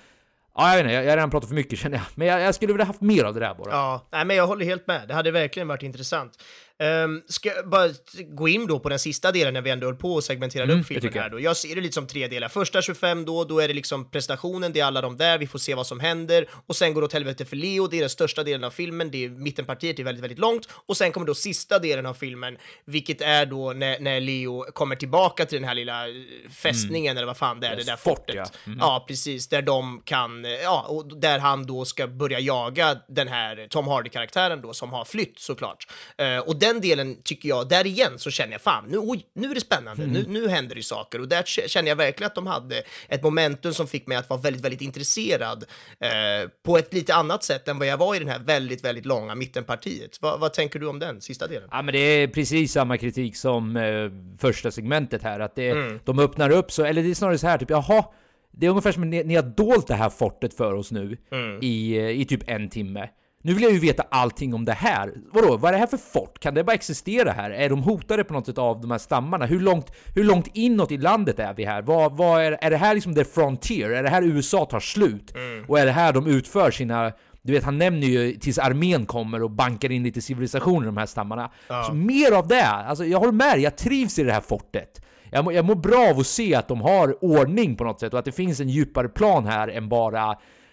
[0.56, 2.06] Ja, jag vet inte, jag har redan pratat för mycket känner jag.
[2.14, 3.70] Men jag, jag skulle vilja haft mer av det där bara.
[3.70, 5.08] Ja, nej, men jag håller helt med.
[5.08, 6.32] Det hade verkligen varit intressant.
[6.82, 7.88] Um, ska jag bara
[8.28, 10.80] gå in då på den sista delen när vi ändå höll på och segmenterade Mm,
[10.82, 11.22] upp det filmen jag.
[11.22, 11.40] här då.
[11.40, 12.48] Jag ser det lite som tre delar.
[12.48, 15.58] Första 25 då, då är det liksom prestationen, det är alla de där, vi får
[15.58, 18.10] se vad som händer och sen går det åt helvete för Leo, det är den
[18.10, 21.26] största delen av filmen, det är mittenpartiet, det är väldigt, väldigt långt och sen kommer
[21.26, 25.68] då sista delen av filmen, vilket är då när, när Leo kommer tillbaka till den
[25.68, 26.14] här lilla eh,
[26.50, 27.98] fästningen eller vad fan det är, det där Mm.
[27.98, 28.34] fort, fortet.
[28.36, 28.46] ja.
[28.66, 28.78] Mm.
[28.78, 29.48] Ja, precis.
[29.48, 33.86] Där de kan, eh, ja, och där han då ska börja jaga den här Tom
[33.88, 35.86] Hardy-karaktären då som har flytt såklart.
[36.18, 39.50] Eh, och den delen tycker jag, där igen så känner jag fan, nu, oj, nu
[39.50, 40.14] är det spännande, Mm.
[40.14, 41.20] nu, nu händer det saker.
[41.20, 44.40] Och där känner jag verkligen att de hade ett momentum som fick mig att vara
[44.40, 45.64] väldigt, väldigt intresserad
[46.00, 49.06] eh, på ett lite annat sätt än vad jag var i den här väldigt, väldigt
[49.06, 50.22] långa mittenpartiet.
[50.22, 51.68] Va, vad tänker du om den sista delen?
[51.72, 56.00] Ja men det är precis samma kritik som eh, första segmentet här, att det, Mm.
[56.04, 58.04] de öppnar upp så, eller det är snarare så här typ, jaha,
[58.52, 61.58] det är ungefär som ni, ni har dolt det här fortet för oss nu Mm.
[61.62, 63.08] i, eh, i typ en timme.
[63.46, 65.14] Nu vill jag ju veta allting om det här.
[65.32, 66.38] Vadå, vad är det här för fort?
[66.38, 67.50] Kan det bara existera här?
[67.50, 69.46] Är de hotade på något sätt av de här stammarna?
[69.46, 71.82] Hur långt, hur långt inåt i landet är vi här?
[71.82, 73.90] Vad, vad är, är det här liksom the frontier?
[73.90, 75.34] Är det här USA tar slut?
[75.68, 79.42] Och är det här de utför sina du vet, han nämner ju tills armén kommer
[79.42, 81.50] och bankar in lite civilisation i de här stammarna.
[81.86, 82.66] Så mer av det!
[82.66, 85.04] Alltså, jag håller med jag trivs i det här fortet.
[85.30, 88.12] Jag, må, jag mår bra av att se att de har ordning på något sätt
[88.12, 90.26] och att det finns en djupare plan här än bara,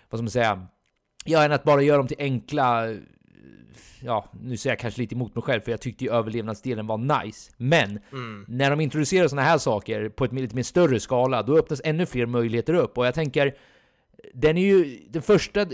[0.10, 0.68] vad ska man säga,
[1.26, 2.88] ja, än att bara göra dem till enkla
[4.04, 7.24] ja, nu säger jag kanske lite emot mig själv för jag tyckte ju överlevnadsdelen var
[7.24, 7.52] nice.
[7.58, 8.00] Men
[8.48, 12.06] när de introducerar såna här saker på ett lite mer större skala, då öppnas ännu
[12.06, 12.98] fler möjligheter upp.
[12.98, 13.56] Och jag tänker,
[14.34, 15.66] den är ju den första,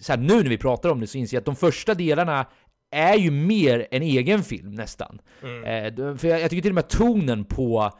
[0.00, 2.46] så här, nu när vi pratar om det så inser jag att de första delarna
[2.90, 5.20] är ju mer en egen film nästan.
[5.64, 7.90] Eh, då- för jag, jag tycker till och med tonen på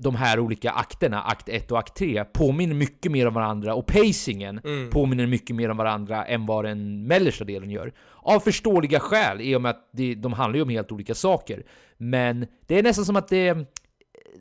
[0.00, 3.86] de här olika akterna, akt 1 och akt 3, påminner mycket mer om varandra och
[3.86, 4.60] pacingen
[4.92, 7.92] påminner mycket mer om varandra än vad den mellersta delen gör.
[8.16, 11.62] Av förståeliga skäl, i och med att det, de handlar ju om helt olika saker.
[11.96, 13.56] Men det är nästan som att det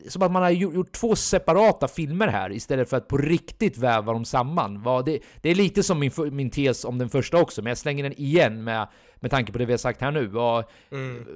[0.08, 4.14] som att man har gjort, två separata filmer här istället för att på riktigt väva
[4.14, 4.84] dem samman.
[5.06, 8.04] Det, det är lite som min, min tes om den första också, men jag slänger
[8.04, 8.88] den igen med,
[9.20, 10.28] med tanke på det vi har sagt här nu.
[10.28, 10.66] Vad,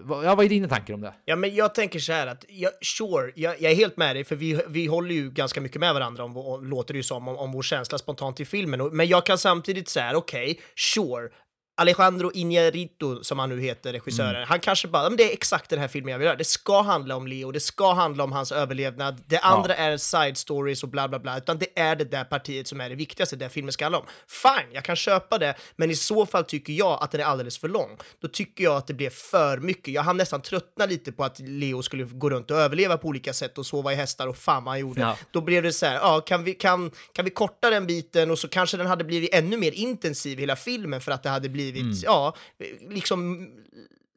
[0.03, 1.13] vad, ja, vad är dina tankar om det?
[1.25, 4.23] Ja, men jag tänker så här att, ja, sure, jag, jag är helt med dig,
[4.23, 7.37] för vi, vi håller ju ganska mycket med varandra, om, låter det ju som, om,
[7.37, 8.87] om vår känsla spontant i filmen.
[8.87, 11.29] Men jag kan samtidigt säga, okej, sure,
[11.75, 15.79] Alejandro Iñárritu, som han nu heter, regissören, han kanske bara, men det är exakt den
[15.79, 16.37] här filmen jag vill göra.
[16.37, 20.37] Det ska handla om Leo, det ska handla om hans överlevnad, det andra är side
[20.37, 23.35] stories och bla bla bla, utan det är det där partiet som är det viktigaste,
[23.35, 24.05] det filmen ska handla om.
[24.27, 27.57] Fine, jag kan köpa det, men i så fall tycker jag att den är alldeles
[27.57, 27.97] för lång.
[28.21, 29.93] Då tycker jag att det blev för mycket.
[29.93, 33.33] Jag hann nästan tröttna lite på att Leo skulle gå runt och överleva på olika
[33.33, 35.01] sätt och sova i hästar och fan vad han gjorde.
[35.01, 35.17] Ja.
[35.31, 38.39] Då blev det så här, ja, kan vi, kan, kan vi korta den biten och
[38.39, 41.62] så kanske den hade blivit ännu mer intensiv hela filmen för att det hade blivit,
[41.69, 41.93] Mm.
[42.03, 42.35] ja,
[42.89, 43.49] liksom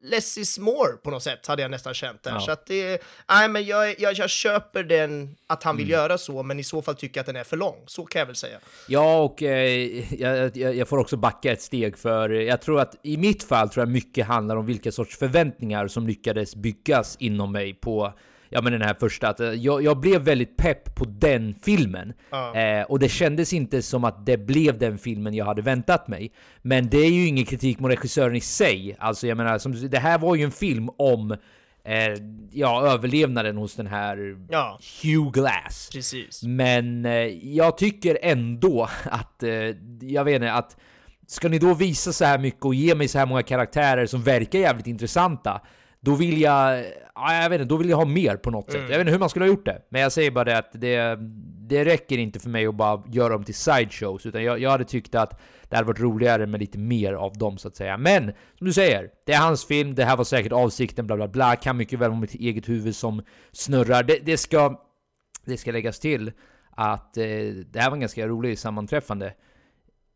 [0.03, 2.31] less is more på något sätt hade jag nästan känt där.
[2.31, 2.41] Ja.
[2.41, 5.85] Så att det, nej men jag, jag, jag köper den, att han Mm.
[5.85, 7.85] vill göra så, men i så fall tycker jag att den är för lång.
[7.87, 8.59] Så kan jag väl säga.
[8.89, 13.17] Ja, och eh, jag, jag får också backa ett steg för jag tror att i
[13.17, 17.75] mitt fall tror jag mycket handlar om vilka sorts förväntningar som lyckades byggas inom mig
[17.75, 18.13] på
[18.49, 22.13] Ja men den här första, att eh, jag, jag blev väldigt pepp på den filmen.
[22.55, 26.33] Eh, och det kändes inte som att det blev den filmen jag hade väntat mig.
[26.63, 28.97] Men det är ju ingen kritik mot regissören i sig.
[28.99, 31.31] Alltså jag menar, som, det här var ju en film om
[31.85, 32.15] eh,
[32.53, 34.79] ja, överlevnaden hos den här Ja.
[35.03, 35.91] Hugh Glass.
[35.93, 36.43] Precis.
[36.43, 37.13] Men eh,
[37.57, 39.51] jag tycker ändå att, eh,
[40.01, 40.77] jag vet inte, att
[41.27, 44.23] ska ni då visa så här mycket och ge mig så här många karaktärer som
[44.23, 45.61] verkar jävligt intressanta,
[46.07, 48.81] då vill jag, ja, jag vet inte, då vill jag ha mer på något sätt.
[48.81, 50.73] Jag vet inte hur man skulle ha gjort det, men jag säger bara det att
[50.73, 51.19] det,
[51.69, 54.85] det räcker inte för mig att bara göra dem till sideshows, utan jag, jag hade
[54.85, 57.97] tyckt att det hade varit roligare med lite mer av dem så att säga.
[57.97, 61.29] Men som du säger, det är hans film, det här var säkert avsikten, bla bla
[61.29, 64.03] bla, kan mycket väl vara mitt eget huvud som snurrar.
[64.03, 64.81] Det, det ska
[65.45, 66.33] det ska läggas till
[66.71, 67.25] att eh,
[67.71, 69.35] det här var en ganska rolig sammanträffande.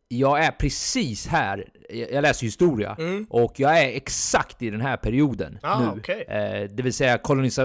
[0.08, 2.96] Jag är precis här, jag läser historia,
[3.28, 6.00] och jag är exakt i den här perioden Ah, nu.
[6.00, 6.24] okej.
[6.28, 7.64] Eh, det vill säga colonisa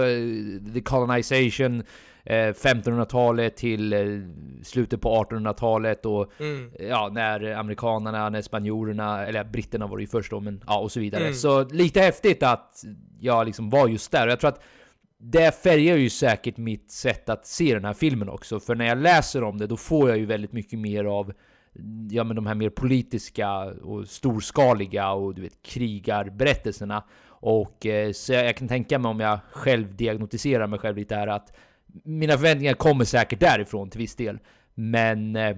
[0.74, 1.82] the colonization,
[2.24, 4.00] eh, 1500-talet till eh,
[4.62, 6.32] slutet på 1800-talet och
[6.78, 10.92] ja, när amerikanerna, när spanjorerna, eller britterna var det ju först då, men ja, och
[10.92, 11.32] så vidare.
[11.34, 12.82] Så lite häftigt att
[13.20, 14.26] jag liksom var just där.
[14.26, 14.62] Och jag tror att
[15.18, 18.98] det färgar ju säkert mitt sätt att se den här filmen också, för när jag
[18.98, 21.32] läser om det då får jag ju väldigt mycket mer av
[22.10, 27.04] ja, men de här mer politiska och storskaliga och du vet krigarberättelserna.
[27.28, 31.14] Och eh, så jag, jag kan tänka mig om jag själv diagnostiserar mig själv lite
[31.14, 31.56] här att
[32.04, 34.38] mina förväntningar kommer säkert därifrån till viss del.
[34.74, 35.56] Men eh,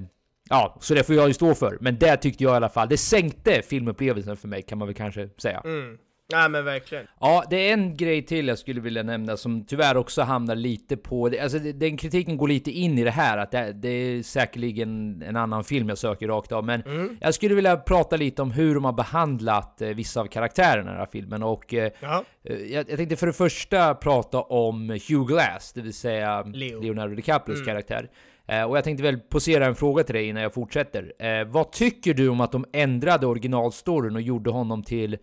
[0.49, 1.79] ja, så det får jag ju stå för.
[1.81, 4.95] Men det tyckte jag i alla fall, det sänkte filmupplevelsen för mig kan man väl
[4.95, 5.61] kanske säga.
[5.65, 5.99] Mm.
[6.33, 7.07] Nej men verkligen.
[7.21, 10.97] Ja, det är en grej till jag skulle vilja nämna som tyvärr också hamnar lite
[10.97, 11.31] på...
[11.43, 15.37] Alltså den kritiken går lite in i det här att det, det är säkerligen en
[15.37, 16.65] annan film jag söker rakt av.
[16.65, 16.83] Men
[17.21, 20.93] jag skulle vilja prata lite om hur de har behandlat eh, vissa av karaktärerna i
[20.93, 21.43] den här filmen.
[21.43, 25.95] Och eh, eh, jag, jag tänkte för det första prata om Hugh Glass, det vill
[25.95, 26.81] säga Leo.
[26.81, 28.11] Leonardo DiCaprios karaktär.
[28.47, 31.45] Eh, och jag tänkte väl posera en fråga till dig innan jag fortsätter.
[31.45, 35.17] Vad tycker du om att de ändrade originalstoryn och gjorde honom till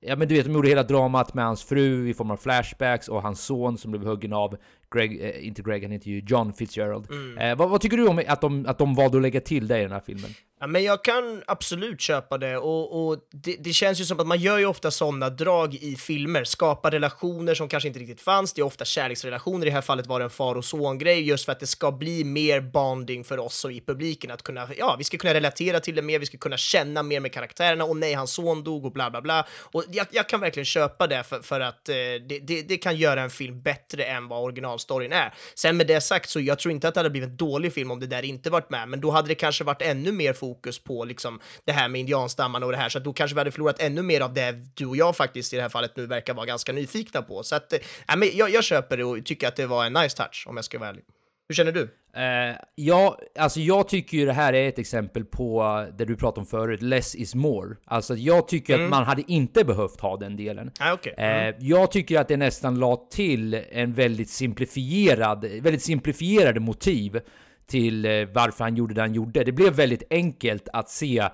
[0.00, 3.08] Ja men du vet, de gjorde hela dramat med hans fru i form av flashbacks
[3.08, 4.56] och hans son som blev huggen av
[4.94, 7.06] Greg, eh, inte Greg, han heter ju John Fitzgerald.
[7.40, 9.78] Eh, vad, vad tycker du om att de, att de valde att lägga till det
[9.78, 10.30] i den här filmen?
[10.60, 14.26] Ja, men jag kan absolut köpa det och, och det, det känns ju som att
[14.26, 18.52] man gör ju ofta sådana drag i filmer, skapar relationer som kanske inte riktigt fanns,
[18.52, 21.44] det är ofta kärleksrelationer, i det här fallet var det en far och son-grej, just
[21.44, 24.96] för att det ska bli mer bonding för oss och i publiken, att kunna, ja,
[24.98, 27.96] vi ska kunna relatera till det mer, vi ska kunna känna mer med karaktärerna, och
[27.96, 29.46] nej, hans son dog och bla bla bla.
[29.60, 32.96] Och jag, jag kan verkligen köpa det för, för att eh, det, det, det kan
[32.96, 34.42] göra en film bättre än vad
[34.76, 35.34] originalstoryn är.
[35.54, 37.90] Sen med det sagt så jag tror inte att det hade blivit en dålig film
[37.90, 40.78] om det där inte varit med, men då hade det kanske varit ännu mer fokus
[40.78, 43.50] på liksom det här med indianstammarna och det här, så att då kanske vi hade
[43.50, 46.34] förlorat ännu mer av det du och jag faktiskt i det här fallet nu verkar
[46.34, 47.42] vara ganska nyfikna på.
[47.42, 47.80] Så att, äh,
[48.16, 50.64] men jag, jag köper det och tycker att det var en nice touch om jag
[50.64, 51.04] ska vara ärlig.
[51.48, 51.88] Hur känner du?
[52.16, 56.40] Eh, ja, alltså jag tycker ju det här är ett exempel på det du pratade
[56.40, 57.76] om förut, less is more.
[57.84, 60.70] Alltså jag tycker att man hade inte behövt ha den delen.
[60.80, 61.14] Ah, okej.
[61.18, 67.20] Eh, jag tycker att det nästan la till en väldigt simplifierad, väldigt simplifierade motiv
[67.66, 69.44] till eh, varför han gjorde det han gjorde.
[69.44, 71.28] Det blev väldigt enkelt att se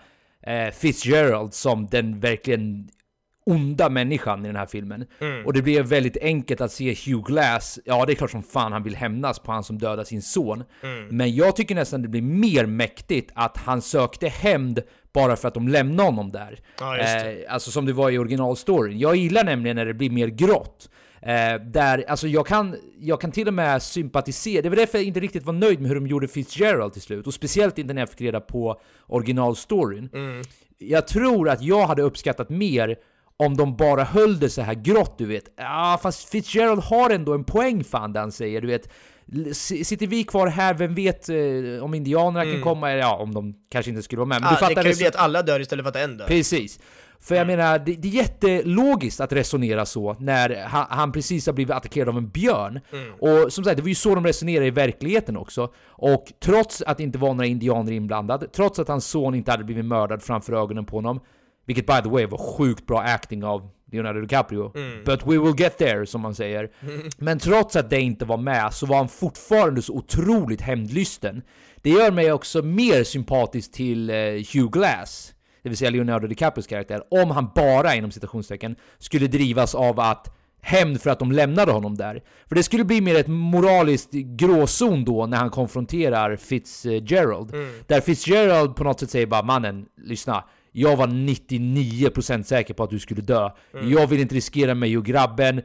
[0.72, 2.88] Fitzgerald som den verkligen
[3.46, 5.06] onda människan i den här filmen.
[5.44, 8.72] Och det blev väldigt enkelt att se Hugh Glass, ja det är klart som fan
[8.72, 10.64] han vill hämnas på han som dödade sin son.
[11.10, 15.54] Men jag tycker nästan det blir mer mäktigt att han sökte hämnd bara för att
[15.54, 16.60] de lämnade honom där.
[16.80, 16.98] Ja.
[16.98, 18.98] Eh, alltså som det var i originalstoryn.
[18.98, 20.90] Jag gillar nämligen när det blir mer grått.
[21.22, 25.06] Eh, där, alltså jag kan, jag kan till och med sympatisera, det var därför jag
[25.06, 28.02] inte riktigt var nöjd med hur de gjorde Fitzgerald till slut, och speciellt inte när
[28.02, 30.10] jag fick reda på originalstoryn.
[30.78, 32.96] Jag tror att jag hade uppskattat mer
[33.36, 35.44] om de bara höll det så här grått, du vet.
[35.56, 38.88] Ja, fast Fitzgerald har ändå en poäng fan det han säger, du vet.
[39.56, 41.36] Sitter vi kvar här, vem vet eh,
[41.84, 44.40] om indianerna kan komma, eller ja, om de kanske inte skulle vara med.
[44.40, 46.16] Men Ah, du fattar det kan ju bli att alla dör istället för att en
[46.16, 46.26] dör.
[46.26, 46.78] Precis.
[47.20, 51.52] För jag menar, det, det är jättelogiskt att resonera så när han, han precis har
[51.52, 52.80] blivit attackerad av en björn.
[53.20, 55.72] Och som sagt, det var ju så de resonerade i verkligheten också.
[55.86, 59.64] Och trots att det inte var några indianer inblandade, trots att hans son inte hade
[59.64, 61.20] blivit mördad framför ögonen på honom,
[61.66, 64.72] vilket by the way var sjukt bra acting av Leonardo DiCaprio.
[65.04, 66.70] But we will get there, som man säger.
[67.18, 71.42] Men trots att det inte var med så var han fortfarande så otroligt hämndlysten.
[71.82, 74.16] Det gör mig också mer sympatisk till eh,
[74.54, 79.74] Hugh Glass det vill säga Leonardo DiCaprios karaktär, om han bara inom citationstecken skulle drivas
[79.74, 82.22] av att hämnd för att de lämnade honom där.
[82.48, 87.52] För det skulle bli mer ett moraliskt gråzon då när han konfronterar Fitzgerald.
[87.86, 90.44] Där Fitzgerald på något sätt säger bara mannen, lyssna.
[90.72, 93.50] Jag var 99% säker på att du skulle dö.
[93.82, 95.62] Jag vill inte riskera mig och grabben.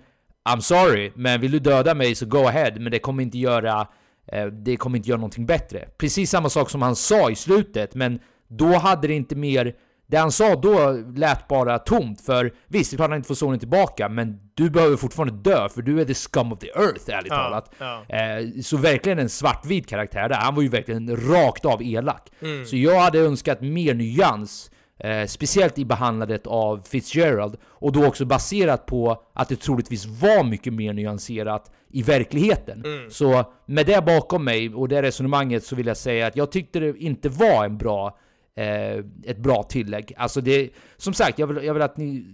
[0.49, 2.71] I'm sorry, men vill du döda mig så go ahead.
[2.79, 3.87] Men det kommer inte göra
[4.31, 5.87] eh, det kommer inte göra någonting bättre.
[5.97, 9.73] Precis samma sak som han sa i slutet, men då hade det inte mer...
[10.09, 13.35] Det han sa då lät bara tomt, för visst, det är klart han inte får
[13.35, 17.09] sonen tillbaka, men du behöver fortfarande dö, för du är the scum of the earth,
[17.09, 17.71] ärligt Ja, talat.
[17.77, 18.05] ja.
[18.15, 20.35] Eh, så verkligen en svartvit karaktär där.
[20.35, 22.29] Han var ju verkligen rakt av elak.
[22.41, 22.65] Mm.
[22.65, 28.25] Så jag hade önskat mer nyans, eh, speciellt i behandlandet av Fitzgerald, och då också
[28.25, 32.85] baserat på att det troligtvis var mycket mer nyanserat i verkligheten.
[32.85, 33.09] Mm.
[33.09, 36.79] Så med det bakom mig och det resonemanget så vill jag säga att jag tyckte
[36.79, 38.17] det inte var en bra
[38.57, 40.13] eh, ett bra tillägg.
[40.17, 42.25] Alltså det, som sagt, jag vill, jag vill att ni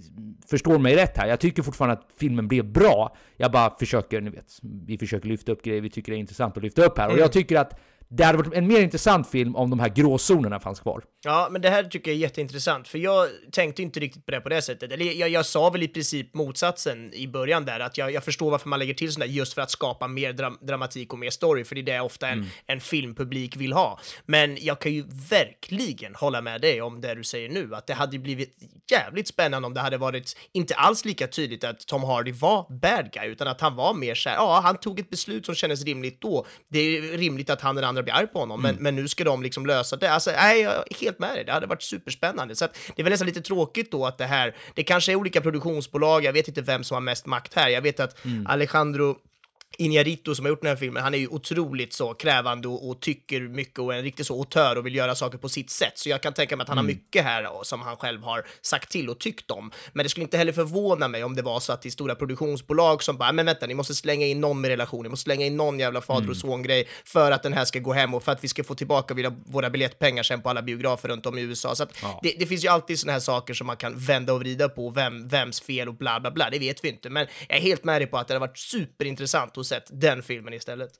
[0.49, 1.27] förstår mig rätt här.
[1.27, 3.15] Jag tycker fortfarande att filmen blev bra.
[3.37, 6.63] Jag bara försöker, ni vet, vi försöker lyfta upp grejer vi tycker är intressant att
[6.63, 7.11] lyfta upp här.
[7.11, 10.59] Och jag tycker att det hade varit en mer intressant film om de här gråzonerna
[10.59, 11.03] fanns kvar.
[11.23, 14.41] Ja, men det här tycker jag är jätteintressant, för jag tänkte inte riktigt på det
[14.41, 14.91] på det sättet.
[14.91, 18.51] Eller jag, jag sa väl i princip motsatsen i början där, att jag, jag förstår
[18.51, 21.63] varför man lägger till sådär just för att skapa mer dram dramatik och mer story,
[21.63, 23.99] för det är det ofta en, en filmpublik vill ha.
[24.25, 27.93] Men jag kan ju verkligen hålla med dig om det du säger nu, att det
[27.93, 28.57] hade blivit
[28.91, 33.11] jävligt spännande om det hade varit inte alls lika tydligt att Tom Hardy var bad
[33.11, 36.21] guy, utan att han var mer såhär, ja, han tog ett beslut som kändes rimligt
[36.21, 36.45] då.
[36.67, 39.23] Det är rimligt att han den andra blir arg på honom, men, men nu ska
[39.23, 40.11] de liksom lösa det.
[40.11, 41.43] Alltså, nej, jag är helt med dig.
[41.43, 42.55] Det hade varit superspännande.
[42.55, 45.15] Så att det är väl nästan lite tråkigt då att det här, det kanske är
[45.15, 47.69] olika produktionsbolag, jag vet inte vem som har mest makt här.
[47.69, 49.17] Jag vet att Alejandro
[49.77, 52.99] Iñárritu som har gjort den här filmen, han är ju otroligt så krävande och, och
[52.99, 55.97] tycker mycket och är en riktig så auteur och vill göra saker på sitt sätt.
[55.97, 58.45] Så jag kan tänka mig att han har mycket här och, som han själv har
[58.61, 59.71] sagt till och tyckt om.
[59.93, 62.15] Men det skulle inte heller förvåna mig om det var så att det är stora
[62.15, 65.45] produktionsbolag som bara, men vänta, ni måste slänga in någon med relation, ni måste slänga
[65.45, 68.31] in någon jävla fader och son-grej för att den här ska gå hem och för
[68.31, 71.75] att vi ska få tillbaka våra, biljettpengar sen på alla biografer runt om i USA.
[71.75, 74.39] Så att det, det finns ju alltid såna här saker som man kan vända och
[74.39, 77.09] vrida på, vem, vems fel och bla bla bla, det vet vi inte.
[77.09, 80.23] Men jag är helt med dig på att det har varit superintressant att sett den
[80.23, 80.91] filmen istället.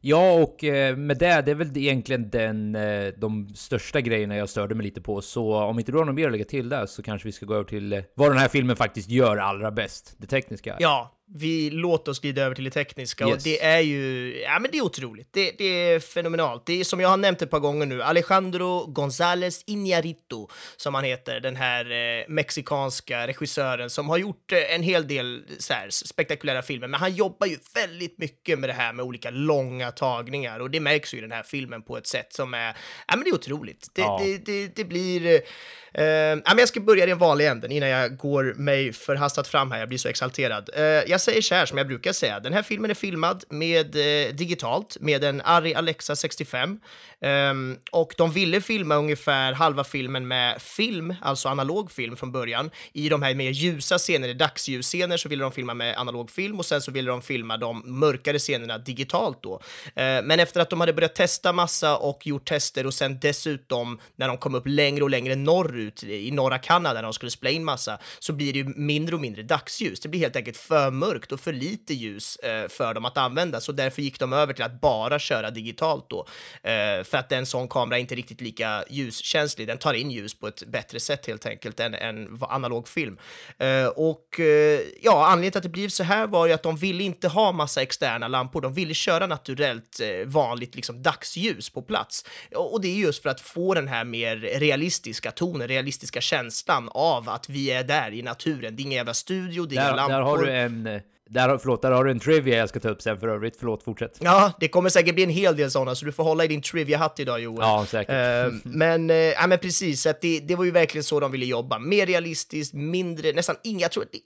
[0.00, 4.48] Ja, och eh, med det, det är väl egentligen den, eh, de största grejerna jag
[4.48, 5.20] störde mig lite på.
[5.20, 7.46] Så om inte du har något mer att lägga till där så kanske vi ska
[7.46, 10.14] gå över till eh, vad den här filmen faktiskt gör allra bäst.
[10.18, 10.76] Det tekniska.
[10.80, 13.44] Ja, vi låter oss glida över till det tekniska och Yes.
[13.44, 15.28] det är ju, ja men det är otroligt.
[15.32, 16.66] Det, det är fenomenalt.
[16.66, 21.04] Det är som jag har nämnt ett par gånger nu, Alejandro González Iñárritu, som han
[21.04, 25.90] heter, den här eh, mexikanska regissören som har gjort eh, en hel del så här,
[25.90, 30.60] spektakulära filmer, men han jobbar ju väldigt mycket med det här med olika långa tagningar
[30.60, 32.76] och det märks ju i den här filmen på ett sätt som är,
[33.08, 33.88] ja men det är otroligt.
[33.94, 34.20] Det, Ja.
[34.24, 37.72] det, det, det blir, eh, eh, ja men jag ska börja i den vanliga änden
[37.72, 40.70] innan jag går mig förhastat fram här, jag blir så exalterad.
[40.74, 43.44] Eh, jag jag säger så här som jag brukar säga, den här filmen är filmad
[43.48, 46.80] med eh, digitalt med en Arri Alexa 65
[47.22, 52.32] Um, ehm, och de ville filma ungefär halva filmen med film, alltså analog film från
[52.32, 52.70] början.
[52.92, 56.66] I de här mer ljusa scener, dagsljusscener, så ville de filma med analog film och
[56.66, 59.54] sen så ville de filma de mörkare scenerna digitalt då.
[59.54, 59.60] Uh,
[59.96, 64.28] men efter att de hade börjat testa massa och gjort tester och sen dessutom när
[64.28, 67.64] de kom upp längre och längre norrut i norra Kanada när de skulle spela in
[67.64, 70.00] massa så blir det ju mindre och mindre dagsljus.
[70.00, 73.16] Det blir helt enkelt för mörkt mörkt och för lite ljus eh, för dem att
[73.18, 76.26] använda, så därför gick de över till att bara köra digitalt då.
[76.62, 80.34] Eh, för att en sån kamera är inte riktigt lika ljuskänslig, den tar in ljus
[80.40, 83.18] på ett bättre sätt helt enkelt än, än analog film.
[83.58, 86.76] Eh, och eh, ja, anledningen till att det blev så här var ju att de
[86.76, 91.82] ville inte ha massa externa lampor, de ville köra naturellt eh, vanligt liksom dagsljus på
[91.82, 92.24] plats.
[92.54, 97.28] Och det är just för att få den här mer realistiska tonen, realistiska känslan av
[97.28, 98.76] att vi är där i naturen.
[98.76, 100.14] Det är ingen jävla studio, det är Där, inga lampor.
[100.14, 100.99] där har du en...
[101.32, 103.56] Där, förlåt, där har du en trivia jag ska ta upp sen för övrigt.
[103.58, 104.18] Förlåt, fortsätt.
[104.20, 106.62] Ja, det kommer säkert bli en hel del sådana, så du får hålla i din
[106.62, 107.58] trivia-hatt idag Joel.
[107.60, 108.14] Ja, säkert.
[108.46, 111.46] Eh, men, eh, ja, men precis, att det, det var ju verkligen så de ville
[111.46, 111.78] jobba.
[111.78, 114.22] Mer realistiskt, mindre, nästan inga, jag tror att det är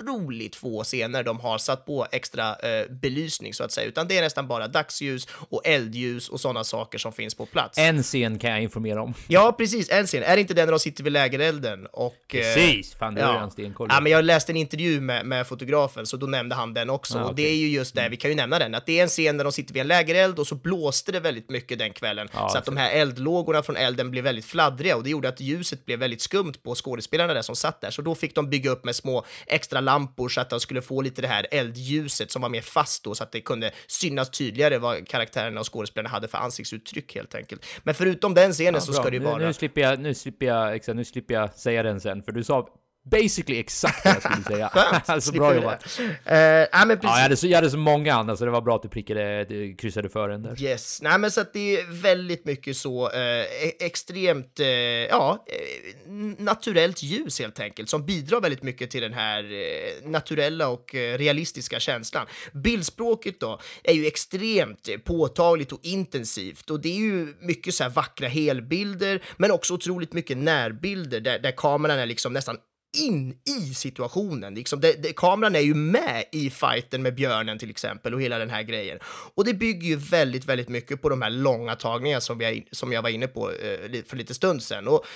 [0.00, 4.18] otroligt få scener de har satt på extra eh, belysning så att säga, utan det
[4.18, 7.78] är nästan bara dagsljus och eldljus och sådana saker som finns på plats.
[7.78, 9.14] En scen kan jag informera om.
[9.28, 10.22] Ja, precis, en scen.
[10.22, 11.86] Är det inte den när de sitter vid lägerelden?
[11.92, 12.94] Och, eh, Precis!
[12.94, 13.34] Fan, det jag Ja.
[13.34, 13.88] redan stenkoll.
[13.90, 17.18] ja, men jag läste en intervju med, med fotografen, så då nämnde han den också.
[17.18, 17.44] Ah, Och okej.
[17.44, 19.36] det är ju just det, vi kan ju nämna den, att det är en scen
[19.36, 22.28] där de sitter vid en lägereld och så blåste det väldigt mycket den kvällen.
[22.32, 25.40] Ja, så att de här eldlågorna från elden blev väldigt fladdriga och det gjorde att
[25.40, 27.90] ljuset blev väldigt skumt på skådespelarna där som satt där.
[27.90, 31.02] Så då fick de bygga upp med små extra lampor så att de skulle få
[31.02, 34.78] lite det här eldljuset som var mer fast då, så att det kunde synas tydligare
[34.78, 37.66] vad karaktärerna och skådespelarna hade för ansiktsuttryck helt enkelt.
[37.82, 39.00] Men förutom den scenen så Bra.
[39.00, 39.38] ska det ju nu, vara...
[39.38, 42.44] nu, slipper jag, nu, slipper jag, exakt, nu slipper jag säga den sen, för du
[42.44, 42.68] sa
[43.10, 44.70] basically exakt vad jag skulle säga.
[45.06, 45.98] Alltså, bra jobbat.
[46.24, 46.68] det.
[46.72, 47.02] Ja, men precis.
[47.02, 48.88] Ja, jag, hade så, jag hade så många andra, så det var bra att du
[48.88, 50.62] prickade, du kryssade för den där.
[50.62, 55.44] Yes, nej men så att det är väldigt mycket så eh, e- extremt, eh, ja,
[55.46, 60.94] eh, naturellt ljus helt enkelt, som bidrar väldigt mycket till den här eh, naturella och
[60.94, 62.26] eh, realistiska känslan.
[62.52, 67.82] Bildspråket då är ju extremt eh, påtagligt och intensivt och det är ju mycket så
[67.82, 72.56] här vackra helbilder, men också otroligt mycket närbilder där, där kameran är liksom nästan
[72.96, 74.54] in i situationen.
[74.54, 78.38] Liksom det, det, kameran är ju med i fighten med björnen till exempel och hela
[78.38, 78.98] den här grejen.
[79.34, 82.92] Och det bygger ju väldigt, väldigt mycket på de här långa tagningarna som jag, som
[82.92, 84.88] jag var inne på eh, för lite stund sedan.
[84.88, 85.06] Och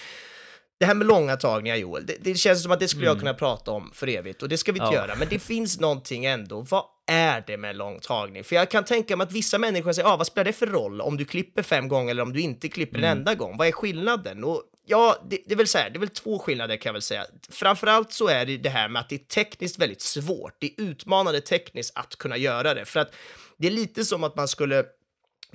[0.81, 3.35] det här med långa tagningar, Joel, det, det känns som att det skulle jag kunna
[3.35, 4.95] prata om för evigt och det ska vi inte Mm.
[5.01, 5.07] Ja.
[5.07, 5.15] göra.
[5.19, 6.61] Men det finns någonting ändå.
[6.61, 8.45] Vad är det med lång tagning?
[8.45, 11.01] För jag kan tänka mig att vissa människor säger, ah, vad spelar det för roll
[11.01, 13.11] om du klipper fem gånger eller om du inte klipper Mm.
[13.11, 13.57] en enda gång?
[13.57, 14.45] Vad är skillnaden?
[14.45, 16.93] Och ja, det, det är väl så här, det är väl två skillnader kan jag
[16.93, 17.27] väl säga.
[17.49, 20.55] Framförallt så är det det här med att det är tekniskt väldigt svårt.
[20.59, 23.15] Det är utmanande tekniskt att kunna göra det, för att
[23.57, 24.85] det är lite som att man skulle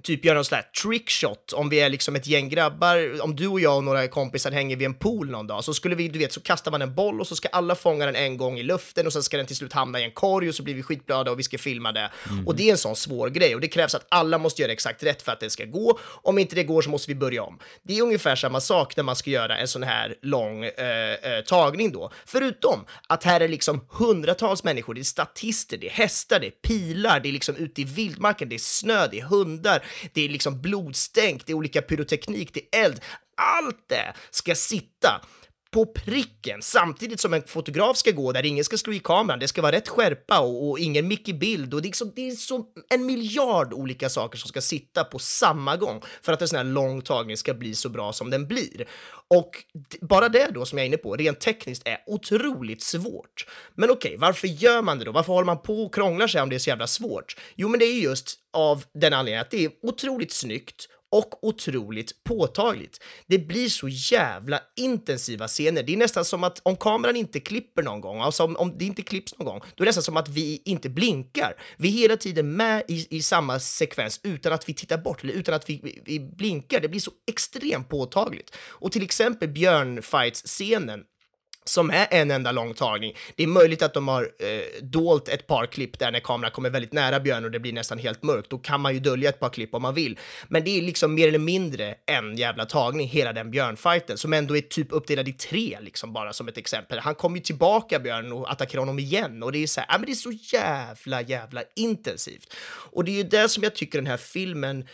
[0.03, 3.47] typ göra någon sån här trickshot om vi är liksom ett gäng grabbar, om du
[3.47, 6.19] och jag och några kompisar hänger vid en pool någon dag, så skulle vi, du
[6.19, 8.63] vet, så kastar man en boll och så ska alla fånga den en gång i
[8.63, 10.83] luften och sen ska den till slut hamna i en korg och så blir vi
[10.83, 12.11] skitglada och vi ska filma det.
[12.45, 15.03] Och det är en sån svår grej och det krävs att alla måste göra exakt
[15.03, 15.99] rätt för att det ska gå.
[16.03, 17.59] Om inte det går så måste vi börja om.
[17.83, 21.41] Det är ungefär samma sak när man ska göra en sån här lång eh, eh,
[21.45, 22.11] tagning då.
[22.25, 26.51] Förutom att här är liksom hundratals människor, det är statister, det är hästar, det är
[26.51, 30.29] pilar, det är liksom ute i vildmarken, det är snö, det är hundar, det är
[30.29, 33.01] liksom blodstänk, det är olika pyroteknik, det är eld.
[33.37, 35.21] Allt det ska sitta
[35.75, 39.39] på pricken samtidigt som en fotograf ska gå där ingen ska slå i kameran.
[39.39, 42.05] Det ska vara rätt skärpa och, och ingen mick i bild och det är, så,
[42.05, 46.41] det är så en miljard olika saker som ska sitta på samma gång för att
[46.41, 48.87] en sån här lång tagning ska bli så bra som den blir.
[49.27, 49.49] Och
[50.01, 53.47] bara det då som jag är inne på, rent tekniskt är otroligt svårt.
[53.73, 55.11] Men okej, varför gör man det då?
[55.11, 57.37] Varför håller man på och krånglar sig om det är så jävla svårt?
[57.55, 62.23] Jo, men det är just av den anledningen att det är otroligt snyggt och otroligt
[62.23, 63.03] påtagligt.
[63.27, 65.83] Det blir så jävla intensiva scener.
[65.83, 68.85] Det är nästan som att om kameran inte klipper någon gång, alltså om, om det
[68.85, 71.53] inte klipps någon gång, då är det nästan som att vi inte blinkar.
[71.77, 75.33] Vi är hela tiden med i, i samma sekvens utan att vi tittar bort eller
[75.33, 76.79] utan att vi, vi, vi blinkar.
[76.79, 78.55] Det blir så extremt påtagligt.
[78.57, 81.03] Och till exempel björnfights-scenen
[81.65, 83.13] som är en enda lång tagning.
[83.35, 86.69] Det är möjligt att de har eh, dolt ett par klipp där när kameran kommer
[86.69, 88.49] väldigt nära björn och det blir nästan helt mörkt.
[88.49, 90.19] Då kan man ju dölja ett par klipp om man vill.
[90.47, 94.57] Men det är liksom mer eller mindre en jävla tagning, hela den björnfighten, som ändå
[94.57, 96.99] är typ uppdelad i tre, liksom bara som ett exempel.
[96.99, 99.99] Han kommer ju tillbaka, björnen, och attackerar honom igen och det är så här, äh,
[99.99, 102.53] men det är så jävla, jävla intensivt.
[102.91, 104.85] Och det är ju det som jag tycker den här filmen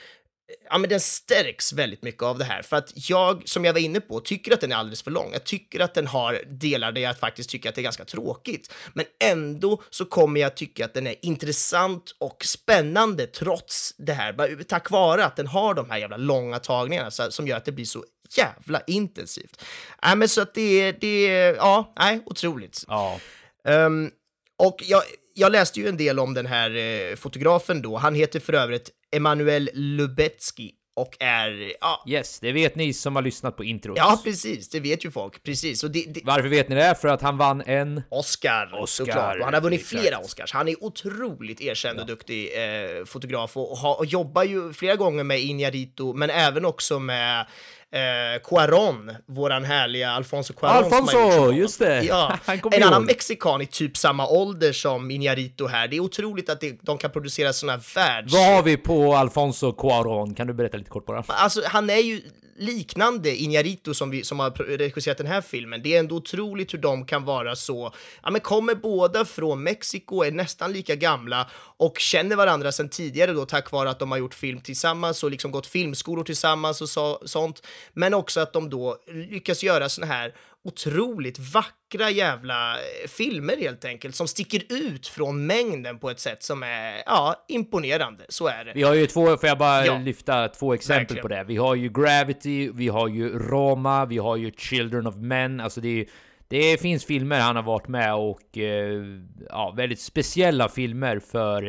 [0.69, 2.61] ja, men den stärks väldigt mycket av det här.
[2.61, 5.29] För att jag, som jag var inne på, tycker att den är alldeles för lång.
[5.33, 8.73] Jag tycker att den har delar där jag faktiskt tycker att det är ganska tråkigt.
[8.93, 14.63] Men ändå så kommer jag tycka att den är intressant och spännande trots det här.
[14.63, 17.71] Tack vare att den har de här jävla långa tagningarna så, som gör att det
[17.71, 18.05] blir så
[18.37, 19.63] jävla intensivt.
[20.03, 22.83] Nej, men så att det är, det är, ja, nej, otroligt.
[22.87, 23.19] Ja.
[23.67, 24.11] Ehm,
[24.57, 27.97] och jag, jag läste ju en del om den här eh, fotografen då.
[27.97, 33.23] Han heter för övrigt Emanuel Lubetsky och är, ja, Yes, det vet ni som har
[33.23, 33.97] lyssnat på introt.
[33.97, 35.83] ja precis, det vet ju folk, precis.
[35.83, 36.95] Och det, det, Varför vet ni det?
[37.01, 38.01] För att han vann en...
[38.09, 39.37] Oscar, Oscar, såklart.
[39.39, 40.53] Och han har vunnit flera Oscars.
[40.53, 44.95] Han är otroligt erkänd och duktig eh, fotograf och, och, har- och jobbar ju flera
[44.95, 47.45] gånger med Iñárritu, men även också med
[47.91, 52.03] eh, Cuarón, våran härliga Alfonso har Alfonso, just det.
[52.03, 52.39] Ja,
[52.71, 55.87] en annan mexikan i typ samma ålder som Iñárritu här.
[55.87, 58.33] Det är otroligt att det, de kan producera såna världs...
[58.33, 60.35] Vad har vi på Alfonso Cuarón?
[60.35, 61.23] Kan du berätta lite kort bara?
[61.27, 62.21] Alltså, han är ju
[62.61, 65.81] liknande Iñárritu som, vi, som har regisserat den här filmen.
[65.83, 67.93] Det är ändå otroligt hur de kan vara så,
[68.23, 73.33] ja men kommer båda från Mexiko, är nästan lika gamla och känner varandra sedan tidigare
[73.33, 76.89] då tack vare att de har gjort film tillsammans och liksom gått filmskolor tillsammans och
[76.89, 77.67] så, sånt.
[77.93, 80.33] Men också att de då lyckas göra såna här
[80.63, 86.43] otroligt vackra jävla eh, filmer helt enkelt som sticker ut från mängden på ett sätt
[86.43, 88.23] som är, ja, imponerande.
[88.29, 88.71] Så är det.
[88.75, 89.97] Vi har ju två, får jag bara Ja.
[89.97, 91.21] lyfta två exempel Verkligen.
[91.21, 91.43] på det?
[91.43, 95.81] Vi har ju Gravity, vi har ju Roma, vi har ju Children of Men, alltså
[95.81, 96.05] det är
[96.47, 99.01] det finns filmer han har varit med och eh,
[99.49, 101.63] ja, väldigt speciella filmer för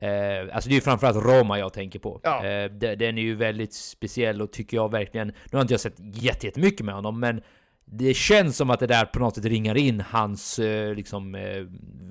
[0.00, 2.20] eh, alltså det är ju framförallt Roma jag tänker på.
[2.22, 2.46] Ja.
[2.46, 5.26] Eh, de- den är ju väldigt speciell och tycker jag verkligen.
[5.28, 7.42] Nu har inte jag sett jätte- jättemycket med honom, men
[7.94, 11.42] det känns som att det där på något sätt ringar in hans eh, liksom, eh,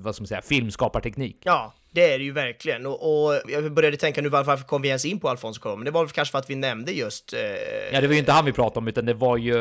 [0.02, 1.36] vad ska man säga, filmskaparteknik.
[1.44, 2.86] Ja, det är det ju verkligen.
[2.86, 5.76] Och, och jag började tänka nu varför varför kom vi ens in på Alfonso Cuarón?
[5.76, 7.32] Men det var väl kanske för att vi nämnde just...
[7.32, 7.40] Eh,
[7.92, 9.56] Ja, det var ju inte han vi pratade om, utan det var ju...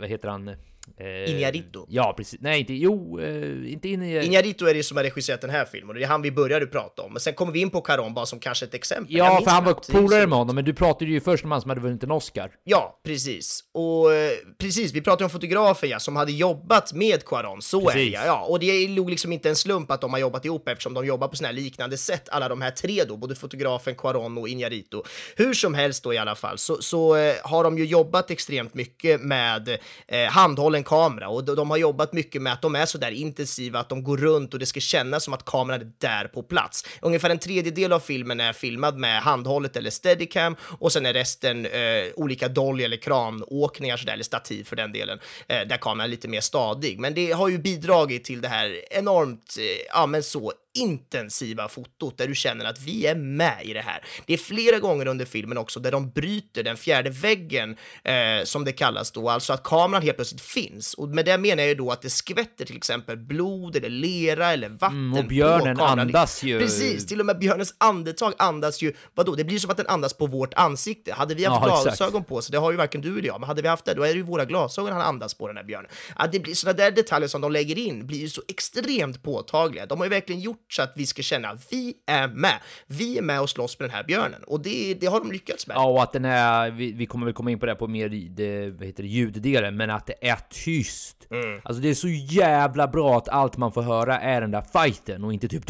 [0.00, 0.56] Vad heter han?
[0.98, 1.86] Eh, Iñárritu.
[1.88, 2.40] Ja, precis.
[2.40, 2.74] Nej, inte...
[2.74, 4.20] Jo, eh, inte in i...
[4.20, 6.66] Iñárritu är det som har regisserat den här filmen och det är han vi började
[6.66, 7.12] prata om.
[7.12, 9.16] Men sen kommer vi in på Caron bara som kanske ett exempel.
[9.16, 11.68] Ja, för han var polare med honom, men du pratade ju först om han som
[11.68, 12.50] hade vunnit en Oscar.
[12.64, 13.64] Ja, precis.
[13.74, 17.84] Och eh, precis, vi pratade om fotografer ja, som hade jobbat med Cuarón, så är
[17.84, 18.14] det Precis.
[18.14, 18.26] ja.
[18.26, 18.40] ja.
[18.40, 21.06] Och det är nog liksom inte en slump att de har jobbat ihop eftersom de
[21.06, 24.48] jobbar på sådana här liknande sätt, alla de här tre då, både fotografen, Cuarón och
[24.48, 25.02] Iñárritu.
[25.36, 28.74] Hur som helst då i alla fall, så, så eh, har de ju jobbat extremt
[28.74, 29.68] mycket med
[30.08, 30.28] eh,
[30.74, 33.78] en kamera och de, de har jobbat mycket med att de är så där intensiva
[33.78, 36.86] att de går runt och det ska kännas som att kameran är där på plats.
[37.02, 41.66] Ungefär en tredjedel av filmen är filmad med handhållet eller steadicam och sen är resten
[41.66, 45.18] eh, olika dolly eller kranåkningar sådär, eller stativ för den delen,
[45.48, 46.98] eh, där kameran är lite mer stadig.
[46.98, 52.18] Men det har ju bidragit till det här enormt, eh, ja men så intensiva fotot
[52.18, 54.04] där du känner att vi är med i det här.
[54.26, 58.14] Det är flera gånger under filmen också där de bryter den fjärde väggen eh,
[58.44, 60.94] som det kallas då, alltså att kameran helt plötsligt finns.
[60.94, 64.52] Och med det menar jag ju då att det skvätter till exempel blod eller lera
[64.52, 65.98] eller vatten Mm, och på björnen kameran.
[65.98, 66.58] andas ju.
[66.58, 70.14] Precis, till och med björnens andetag andas ju, vadå, det blir som att den andas
[70.14, 71.12] på vårt ansikte.
[71.12, 71.96] Hade vi haft Ja, exakt.
[71.98, 73.94] glasögon på oss, det har ju varken du eller jag, men hade vi haft det,
[73.94, 75.90] då är det ju våra glasögon han andas på den här björnen.
[76.16, 79.86] Att det blir sådana där detaljer som de lägger in blir ju så extremt påtagliga.
[79.86, 82.60] De har ju verkligen gjort så att vi ska känna att vi är med.
[82.86, 85.66] Vi är med och slåss med den här björnen och det, det har de lyckats
[85.66, 85.74] med.
[85.74, 86.70] Ja, och att den är...
[86.70, 89.76] Vi, vi kommer väl komma in på det på mer det, vad heter det, ljuddelen,
[89.76, 91.26] men att det är tyst.
[91.30, 91.60] Mm.
[91.64, 95.24] Alltså det är så jävla bra att allt man får höra är den där fighten
[95.24, 95.68] och inte typ...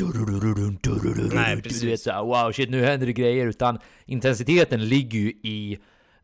[1.32, 1.82] Nej, Du precis.
[1.82, 5.78] vet såhär, wow shit nu händer det grejer, utan intensiteten ligger ju i...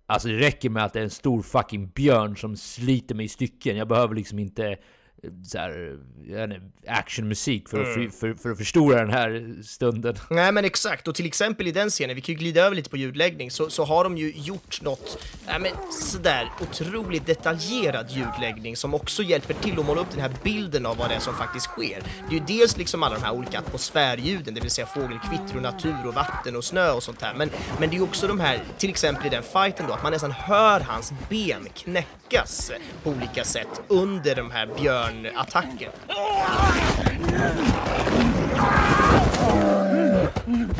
[0.06, 3.28] Alltså det räcker med att det är en stor fucking björn som sliter mig i
[3.28, 3.76] stycken.
[3.76, 4.76] Jag behöver liksom inte
[5.44, 5.98] så här,
[6.86, 8.10] actionmusik för, att, Mm.
[8.10, 10.16] för, för, för att förstora den här stunden.
[10.30, 12.90] Nej men exakt, och till exempel i den scenen, vi kan ju glida över lite
[12.90, 18.76] på ljudläggning, så, så har de ju gjort något, nej men sådär otroligt detaljerad ljudläggning
[18.76, 21.34] som också hjälper till att måla upp den här bilden av vad det är som
[21.34, 22.02] faktiskt sker.
[22.28, 25.62] Det är ju dels liksom alla de här olika atmosfärljuden, det vill säga fågelkvitter och
[25.62, 27.50] natur och vatten och snö och sånt här, men,
[27.80, 30.12] men det är ju också de här, till exempel i den fighten då, att man
[30.12, 34.66] nästan hör hans ben knäckas på olika sätt under de här
[35.10, 35.22] björnattacken.
[35.22, 35.92] björnattackerna.
[40.46, 40.70] Mm.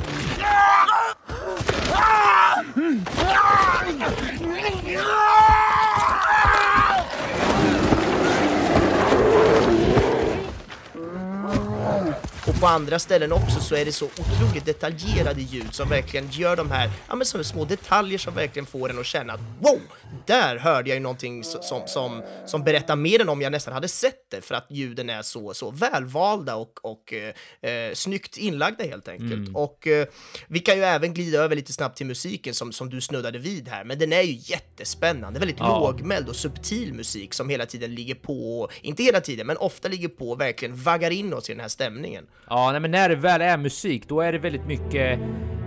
[12.47, 16.57] Och på andra ställen också så är det så otroligt detaljerade ljud som verkligen gör
[16.57, 19.81] de här, ja men som små detaljer som verkligen får en att känna att wow,
[20.27, 23.89] där hörde jag ju någonting som, som, som berättar mer än om jag nästan hade
[23.89, 28.85] sett det för att ljuden är så, så välvalda och, och eh, eh, snyggt inlagda
[28.85, 29.51] helt enkelt.
[29.55, 30.07] Och eh,
[30.49, 33.69] vi kan ju även glida över lite snabbt till musiken som, som du snuddade vid
[33.69, 35.79] här, men den är ju jättespännande, väldigt Ja.
[35.81, 40.09] lågmäld och subtil musik som hela tiden ligger på, inte hela tiden, men ofta ligger
[40.09, 42.27] på och verkligen vaggar in oss i den här stämningen.
[42.49, 45.21] Ja, nej, men när det väl är musik, då är det väldigt mycket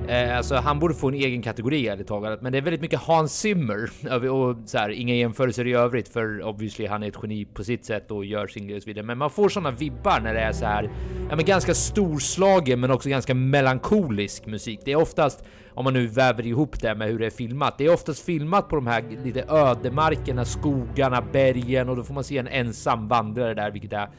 [0.08, 3.00] Eh, alltså han borde få en egen kategori ärligt talat, men det är väldigt mycket
[3.00, 3.90] Hans Zimmer
[4.30, 7.86] och så här, inga jämförelser i övrigt för obviously han är ett geni på sitt
[7.86, 9.06] sätt och gör sin grej och så vidare.
[9.06, 10.90] Men man får sådana vibbar när det är så här,
[11.30, 14.80] ja men ganska storslagen men också ganska melankolisk musik.
[14.86, 15.44] Det är oftast,
[15.74, 18.70] om man nu väver ihop det med hur det är filmat, det är oftast filmat
[18.70, 23.54] på de här lite ödemarkerna, skogarna, bergen och då får man se en ensam vandrare
[23.54, 24.10] där, vilket är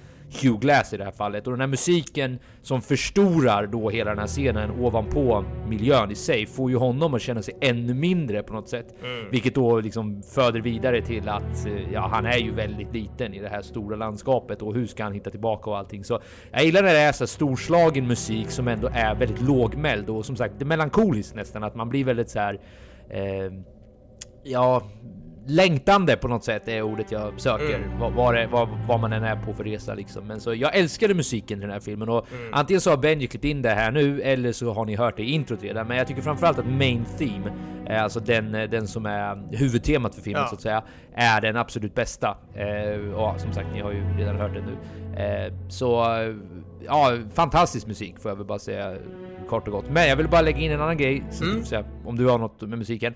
[0.42, 4.18] Hugh Glass i det här fallet och den här musiken som förstorar då hela den
[4.18, 8.54] här scenen ovanpå miljön i sig får ju honom att känna sig ännu mindre på
[8.54, 9.30] något sätt, mm.
[9.30, 13.48] vilket då liksom föder vidare till att ja, han är ju väldigt liten i det
[13.48, 16.04] här stora landskapet och hur ska han hitta tillbaka och allting.
[16.04, 16.20] Så
[16.52, 20.36] jag gillar när det är så storslagen musik som ändå är väldigt lågmäld och som
[20.36, 22.60] sagt, det är melankoliskt nästan att man blir väldigt så här.
[23.10, 23.52] Eh,
[24.42, 24.82] ja,
[25.46, 27.76] längtande på något sätt är ordet jag söker.
[27.76, 27.98] Mm.
[27.98, 30.26] Vad, vad, vad, vad, man än är på för resa liksom.
[30.26, 32.54] Men så jag älskade musiken i den här filmen och mm.
[32.54, 35.22] antingen så har Benji klippt in det här nu eller så har ni hört det
[35.22, 35.86] i introt redan.
[35.86, 37.52] Men jag tycker framförallt att main theme,
[37.88, 40.48] alltså den, den som är huvudtemat för filmen ja.
[40.48, 40.82] så att säga,
[41.14, 42.36] är den absolut bästa.
[42.54, 44.76] Eh, och som sagt, ni har ju redan hört den nu.
[45.22, 46.04] Eh, så
[46.86, 48.96] ja, fantastisk musik får jag väl bara säga
[49.48, 49.90] kort och gott.
[49.90, 51.64] Men jag vill bara lägga in en annan grej, så mm.
[51.64, 53.14] säga, om du har något med musiken.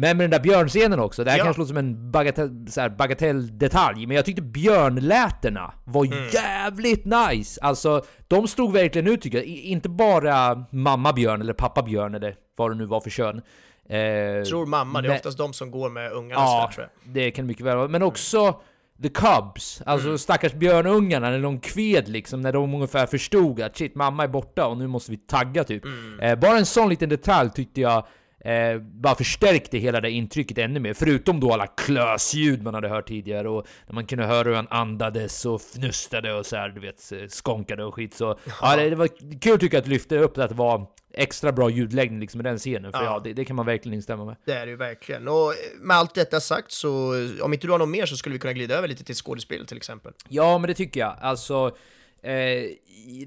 [0.00, 1.44] Men med den där björnscenen också, det här ja.
[1.44, 6.18] kanske låter som en bagatell, så här, bagatelldetalj, men jag tyckte björnlätena var mm.
[6.32, 7.60] jävligt nice!
[7.62, 9.46] Alltså, de stod verkligen ut tycker jag.
[9.46, 13.36] Inte bara mamma björn eller pappa björn eller vad det nu var för kön.
[13.36, 17.14] Eh, tror mamma, det är men, oftast de som går med ungarna ja, tror jag.
[17.14, 17.88] det kan mycket väl vara.
[17.88, 18.60] Men också
[19.02, 20.18] The Cubs, alltså mm.
[20.18, 24.66] stackars björnungarna när de kved liksom, när de ungefär förstod att shit, mamma är borta
[24.66, 25.84] och nu måste vi tagga typ.
[25.84, 26.20] Mm.
[26.20, 28.06] Eh, bara en sån liten detalj tyckte jag
[28.44, 33.08] Eh, bara förstärkte hela det intrycket ännu mer, förutom då alla klösljud man hade hört
[33.08, 36.80] tidigare och när man kunde höra hur han andades och fnustade och så här, du
[36.80, 38.14] vet, skonkade och skit.
[38.14, 39.08] Så ja, det, det var
[39.40, 42.44] kul tycker jag att lyfta upp det, att det var extra bra ljudläggning liksom i
[42.44, 44.36] den scenen, för ja, ja det, det, kan man verkligen instämma med.
[44.44, 45.28] Det är det ju verkligen.
[45.28, 48.38] Och med allt detta sagt så, om inte du har något mer så skulle vi
[48.38, 50.12] kunna glida över lite till skådespel till exempel.
[50.28, 51.16] Ja, men det tycker jag.
[51.20, 51.76] Alltså,
[52.22, 52.70] Eh,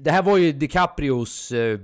[0.00, 1.78] det här var ju DiCaprios, eh,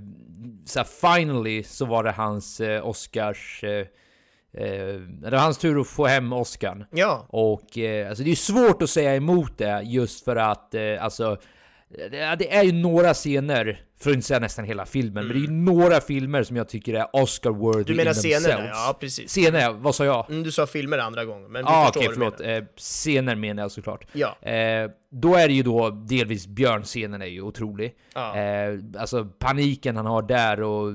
[0.64, 3.64] så finally så var det hans eh, Oscars...
[3.64, 3.86] Eh,
[4.62, 6.84] eh, det var hans tur att få hem Oscarn.
[6.90, 7.26] Ja.
[7.28, 11.36] Och eh, alltså det är svårt att säga emot det just för att eh, alltså
[12.38, 15.26] det är ju några scener, för att inte säga nästan hela filmen, mm.
[15.26, 15.64] men det är ju mm.
[15.64, 18.68] några filmer som jag tycker är Oscar-worthy Du menar scener?
[18.68, 19.30] Ja, precis.
[19.30, 20.30] Scener, vad sa jag?
[20.30, 22.40] Mm, du sa filmer andra gången, men du ah, förstår okay, förlåt.
[22.40, 24.06] Eh, scener menar jag såklart.
[24.12, 24.36] Ja.
[24.48, 27.94] Eh, då är det ju då delvis björnscenen är ju otrolig.
[28.12, 28.36] Ah.
[28.36, 30.92] Eh, alltså paniken han har där och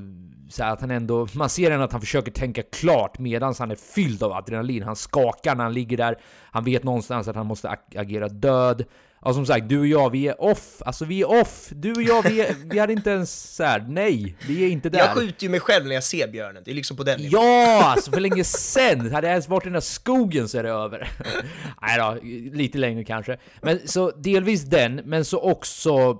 [0.50, 3.76] så att han ändå, man ser ändå att han försöker tänka klart medan han är
[3.76, 4.84] fylld av adrenalin.
[4.84, 6.18] Han skakar när han ligger där.
[6.52, 8.86] Han vet någonstans att han måste ag agera död.
[9.26, 10.82] Ja som sagt, du och jag, vi är off.
[10.86, 11.70] Alltså vi är off.
[11.72, 15.00] Du och jag, vi, är, vi hade inte ens såhär, nej, vi är inte där.
[15.00, 17.42] Jag skjuter ju mig själv när jag ser björnen, det är liksom på den nivån.
[17.42, 19.12] Ja, alltså för länge sen.
[19.12, 21.12] Hade jag ens varit i den där skogen så är det över.
[21.82, 22.18] nej då,
[22.58, 23.38] lite längre kanske.
[23.62, 26.18] Men så delvis den, men så också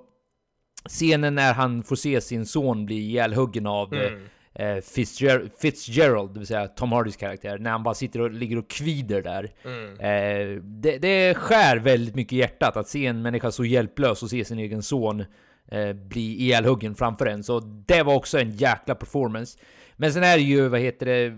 [0.90, 4.20] scenen när han får se sin son bli ihjälhuggen av mm eh,
[4.82, 8.70] Fitzger Fitzgerald, det vill säga Tom Hardys karaktär, när han bara sitter och ligger och
[8.70, 9.52] kvider där.
[9.66, 10.00] Mm.
[10.00, 14.30] Eh, det, det skär väldigt mycket i hjärtat att se en människa så hjälplös och
[14.30, 15.26] se sin egen son
[15.72, 17.44] eh, bli ihjälhuggen framför en.
[17.44, 19.60] Så det var också en jäkla performance.
[19.96, 21.34] Men sen är det ju, vad heter det,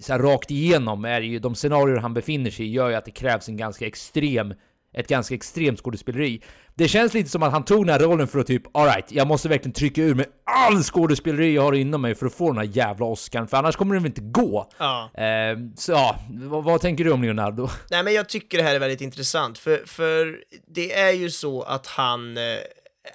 [0.00, 2.94] så här, rakt igenom är det ju de scenarier han befinner sig i gör ju
[2.94, 4.54] att det krävs en ganska extrem
[4.92, 6.42] ett ganska extremt skådespeleri.
[6.74, 9.26] Det känns lite som att han tog den här rollen för att typ, alright, jag
[9.26, 12.58] måste verkligen trycka ur mig all skådespeleri jag har inom mig för att få den
[12.58, 14.70] här jävla Oscarn, för annars kommer den väl inte gå.
[14.78, 15.10] Ja.
[15.14, 17.68] Eh, så ja, vad, vad, tänker du om Leonardo?
[17.90, 20.36] Nej men jag tycker det här är väldigt intressant, för, för
[20.66, 22.42] det är ju så att han eh,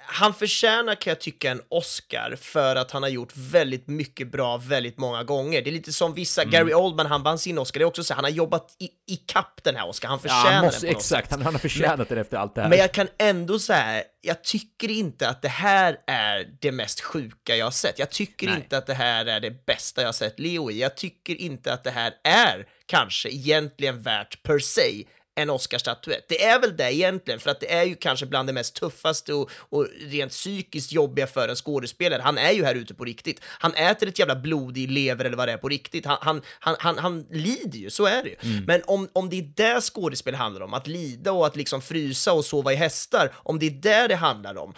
[0.00, 4.56] han förtjänar kan jag tycka en Oscar för att han har gjort väldigt mycket bra
[4.56, 5.62] väldigt många gånger.
[5.62, 6.52] Det är lite som vissa, mm.
[6.52, 9.16] Gary Oldman, han vann sin Oscar, det är också så han har jobbat i, i
[9.16, 11.98] kapp den här Oscar, han förtjänar ja, han måste, den Exakt, han, han har förtjänat
[11.98, 12.68] men, den efter allt det här.
[12.68, 17.56] Men jag kan ändå säga, jag tycker inte att det här är det mest sjuka
[17.56, 17.98] jag har sett.
[17.98, 18.56] Jag tycker Nej.
[18.56, 20.80] inte att det här är det bästa jag har sett Leo i.
[20.80, 25.04] Jag tycker inte att det här är kanske egentligen värt per se
[25.34, 26.28] en Oscarsstatyett.
[26.28, 29.34] Det är väl det egentligen, för att det är ju kanske bland det mest tuffaste
[29.34, 32.22] och, och, rent psykiskt jobbiga för en skådespelare.
[32.22, 33.40] Han är ju här ute på riktigt.
[33.44, 36.06] Han äter ett jävla blod i lever eller vad det är på riktigt.
[36.06, 38.36] Han, han, han, han, han lider ju, så är det ju.
[38.42, 38.64] Mm.
[38.64, 42.32] Men om, om det är det skådespel handlar om, att lida och att liksom frysa
[42.32, 44.74] och sova i hästar, om det är det det handlar om,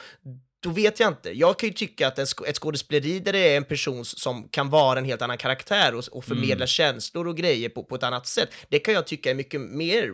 [0.60, 1.30] då vet jag inte.
[1.30, 4.98] Jag kan ju tycka att ett skådespeleri där det är en person som kan vara
[4.98, 6.66] en helt annan karaktär och, och förmedla mm.
[6.66, 10.12] känslor och grejer på, på ett annat sätt, det kan jag tycka är mycket mer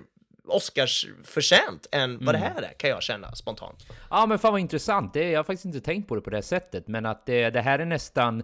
[0.49, 2.41] Oscars förtjänt än vad mm.
[2.41, 3.87] det här är, kan jag känna spontant.
[4.11, 5.15] Ja, men fan vad intressant.
[5.15, 7.61] Det, jag har faktiskt inte tänkt på det på det sättet, men att det, det
[7.61, 8.43] här är nästan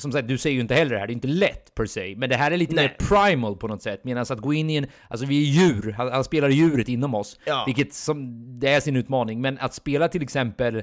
[0.00, 2.14] som sagt, du säger ju inte heller det här, det är inte lätt per se,
[2.16, 2.84] men det här är lite Nej.
[2.84, 4.04] mer primal på något sätt.
[4.04, 7.14] Medan att gå in i en, alltså vi är djur, han, han spelar djuret inom
[7.14, 7.64] oss, Ja.
[7.66, 9.40] vilket som, det är sin utmaning.
[9.40, 10.82] Men att spela till exempel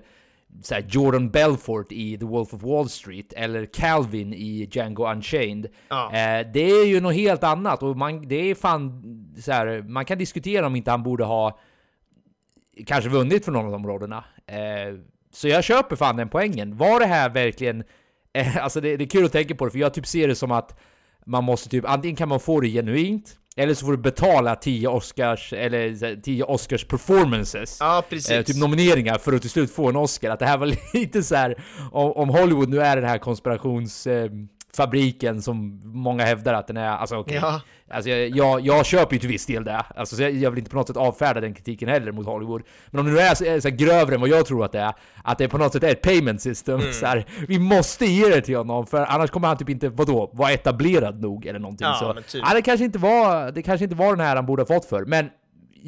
[0.62, 5.68] så Jordan Belfort i The Wolf of Wall Street eller Calvin i Django Unchained.
[5.90, 6.06] Ja.
[6.06, 9.04] Eh, det är ju något helt annat och man, det är fan
[9.42, 11.60] så här, man kan diskutera om inte han borde ha
[12.86, 14.24] kanske vunnit för någon av de områdena.
[14.48, 15.00] Eh,
[15.32, 16.78] så jag köper fan den poängen.
[16.78, 17.84] Var det här verkligen...
[18.34, 20.36] Eh, alltså det, det är kul att tänka på det, för jag typ ser det
[20.36, 20.80] som att
[21.26, 24.88] man måste typ, antingen kan man få det genuint, eller så får du betala 10
[24.88, 27.78] Oscars, eller så här, 10 Oscars performances.
[27.80, 28.32] Ja, precis.
[28.32, 30.30] Eh, typ nomineringar för att till slut få en Oscar.
[30.30, 35.42] Att det här var lite så här om, Hollywood nu är den här konspirationsfabriken fabriken
[35.42, 37.40] som många hävdar att den är, alltså okej.
[37.42, 37.62] Ja.
[37.90, 39.86] Alltså jag, jag, jag köper ju till viss del det.
[39.96, 42.62] Alltså så jag, jag vill inte på något sätt avfärda den kritiken heller mot Hollywood.
[42.92, 44.94] Men om det nu är så, så grövre än vad jag tror att det är,
[45.24, 46.80] att det på något sätt är ett payment system.
[46.80, 46.94] Mm.
[46.94, 50.30] Så här, vi måste ge det till honom, för annars kommer han typ inte, vadå,
[50.34, 51.88] vara etablerad nog eller någonting.
[51.88, 52.44] Ja, så, typ.
[52.48, 54.86] ja, det kanske inte var, det kanske inte var den här han borde ha fått
[54.86, 55.06] för.
[55.06, 55.30] Men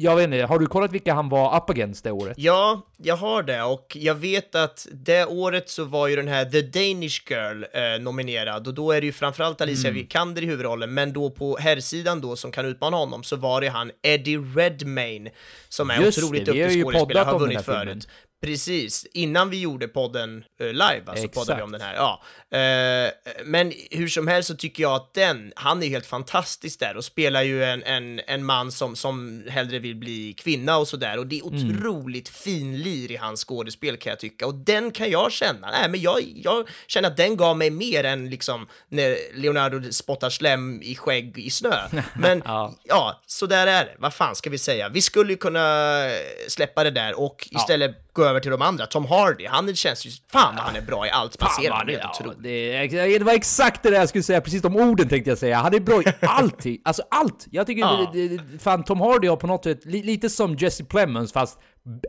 [0.00, 2.34] jag vet inte, har du kollat vilka han var up against det året?
[2.38, 6.44] Ja, jag har det och jag vet att det året så var ju den här
[6.44, 10.02] The Danish Girl eh, nominerad och då är det ju framförallt Alicia Mm.
[10.02, 13.68] Vikander i huvudrollen, men då på herrsidan då som kan utmana honom så var det
[13.68, 15.30] han Eddie Redmayne
[15.68, 18.00] som är Just otroligt det, duktig skådespelare, har vunnit filmen.
[18.40, 21.34] Precis, innan vi gjorde podden eh, live, alltså Exakt.
[21.34, 21.94] poddade vi om den här.
[21.94, 22.22] Ja.
[22.58, 23.10] Eh,
[23.44, 27.04] men hur som helst så tycker jag att den, han är helt fantastisk där och
[27.04, 31.26] spelar ju en, en, en man som, som hellre vill bli kvinna och sådär och
[31.26, 31.70] det är Mm.
[31.76, 35.88] otroligt fin lir i hans skådespel kan jag tycka och den kan jag känna, nej
[35.88, 40.82] men jag, jag känner att den gav mig mer än liksom när Leonardo spottar slem
[40.82, 41.76] i skägg i snö.
[42.16, 42.74] Men Ja.
[42.84, 43.94] ja, så där är det.
[43.98, 44.88] Vad fan ska vi säga?
[44.88, 46.04] Vi skulle ju kunna
[46.48, 48.86] släppa det där och istället gå över till de andra.
[48.86, 53.04] Tom Hardy, han känns ju, fan vad han är bra i allt helt är- ja,
[53.06, 55.56] det, det var exakt det där jag skulle säga, precis de orden tänkte jag säga.
[55.58, 57.46] Han är bra i allting, alltså allt!
[57.50, 58.10] Jag tycker Ja.
[58.12, 61.58] det, det, fan Tom Hardy har på något sätt, li, lite som Jesse Plemons fast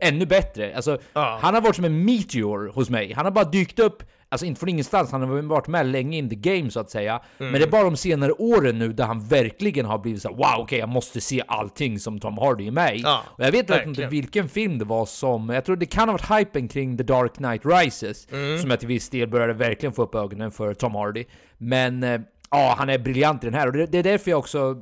[0.00, 0.76] ännu bättre.
[0.76, 1.38] Alltså, Ja.
[1.42, 3.12] han har varit som en meteor hos mig.
[3.12, 6.28] Han har bara dykt upp, alltså inte från ingenstans, han har varit med länge in
[6.30, 7.20] the game så att säga.
[7.38, 10.54] Men det är bara de senare åren nu där han verkligen har blivit så wow
[10.58, 13.00] okej jag måste se allting som Tom Hardy är med i.
[13.00, 16.08] Ja, och jag vet verkligen inte vilken film det var som, jag tror det kan
[16.08, 18.28] ha varit hypen kring The Dark Knight Rises,
[18.60, 21.24] som jag till viss del började verkligen få upp ögonen för Tom Hardy.
[21.58, 22.20] Men eh,
[22.50, 24.76] ja, han är briljant i den här och det, är därför jag också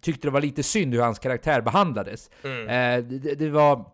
[0.00, 2.30] tyckte det var lite synd hur hans karaktär behandlades.
[2.44, 3.84] Eh, det, det- det var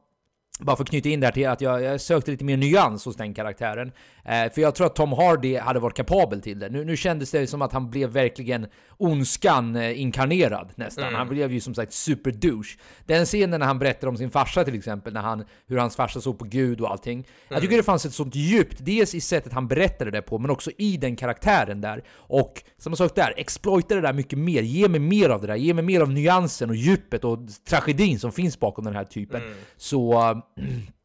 [0.59, 3.17] bara för att knyta in där till att jag, jag sökte lite mer nyans hos
[3.17, 3.93] den karaktären.
[4.29, 6.69] Eh, för jag tror att Tom Hardy hade varit kapabel till det.
[6.69, 8.67] Nu, nu kändes det som att han blev verkligen
[8.99, 11.05] ondskan eh, inkarnerad nästan.
[11.15, 12.79] Han blev ju som sagt superdouche.
[13.07, 16.21] Den scenen när han berättar om sin farsa till exempel, när han, hur hans farsa
[16.21, 17.27] såg på Gud och allting.
[17.49, 20.51] Jag tycker det fanns ett sånt djupt, dels i sättet han berättade det på, men
[20.51, 22.03] också i den karaktären där.
[22.17, 24.63] Och samma sak där, exploita det där mycket mer.
[24.63, 25.57] Ge mig mer av det där.
[25.57, 29.43] Ge mig mer av nyansen och djupet och tragedin som finns bakom den här typen.
[29.77, 30.13] Så...
[30.31, 30.37] eh,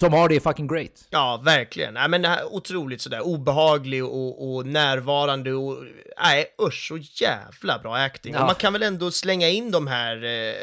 [0.00, 1.04] Tom Hardy är fucking great.
[1.10, 1.94] Ja, verkligen.
[1.94, 5.76] Nej, men det här, otroligt sådär obehaglig och, och närvarande och
[6.22, 8.34] nej, usch, så jävla bra acting.
[8.34, 8.40] Ja.
[8.40, 10.54] Och man kan väl ändå slänga in de här eh,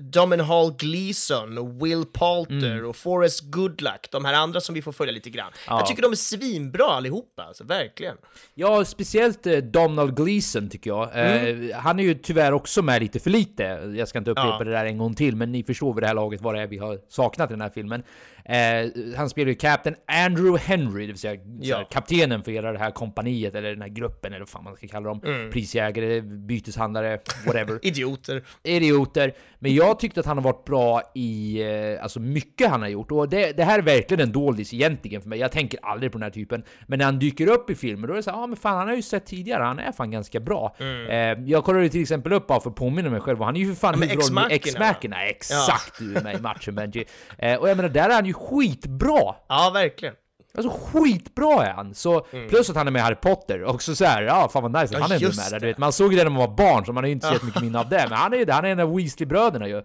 [0.00, 5.12] Domhnall Gleeson och Will Poulter och Forrest Goodluck, de här andra som vi får följa
[5.12, 5.52] lite grann.
[5.68, 5.78] Ja.
[5.78, 8.16] Jag tycker de är svinbra allihopa, alltså verkligen.
[8.54, 11.02] Ja, speciellt eh, Donald Gleeson tycker jag.
[11.14, 13.62] Eh, han är ju tyvärr också med lite för lite.
[13.96, 14.64] Jag ska inte upprepa Ja.
[14.64, 16.66] det där en gång till, men ni förstår vid det här laget vad det är
[16.66, 18.02] vi har saknat i den här filmen.
[18.44, 21.74] Eh, han spelar ju Captain Andrew Henry, det vill säga Ja.
[21.74, 24.76] såhär, kaptenen för hela det här kompaniet, eller den här gruppen, eller vad fan man
[24.76, 25.20] ska kalla dem.
[25.52, 27.78] Prisjägare, byteshandlare, whatever.
[27.86, 28.42] Idioter.
[28.62, 29.32] idioter.
[29.58, 33.12] Men jag tyckte att han har varit bra i eh, alltså mycket han har gjort.
[33.12, 35.38] Och det, det här är verkligen en doldis egentligen för mig.
[35.38, 36.64] Jag tänker aldrig på den här typen.
[36.86, 38.78] Men när han dyker upp i filmer då är det så ja ah, men fan
[38.78, 40.76] han har ju sett tidigare, han är fan ganska bra.
[41.08, 43.56] Eh, jag kollade ju till exempel upp bara för att påminna mig själv, och han
[43.56, 45.24] är ju för fan huvudrollen i X-Machina.
[45.24, 47.04] Exakt du är med i matchen Benji.
[47.38, 49.34] Eh, och jag menar, där är han ju skitbra!
[49.48, 50.14] Ja, verkligen.
[50.56, 51.94] Alltså skitbra är han!
[51.94, 54.72] Så, Plus att han är med i Harry Potter, också så här, ja fan vad
[54.72, 55.60] nice att Ja, han är med där.
[55.60, 57.28] Du vet, man såg ju det när man var barn, så man har ju inte
[57.28, 58.06] sett mycket minne av det.
[58.08, 59.82] Men han är ju det, han är en av Weasley-bröderna ju.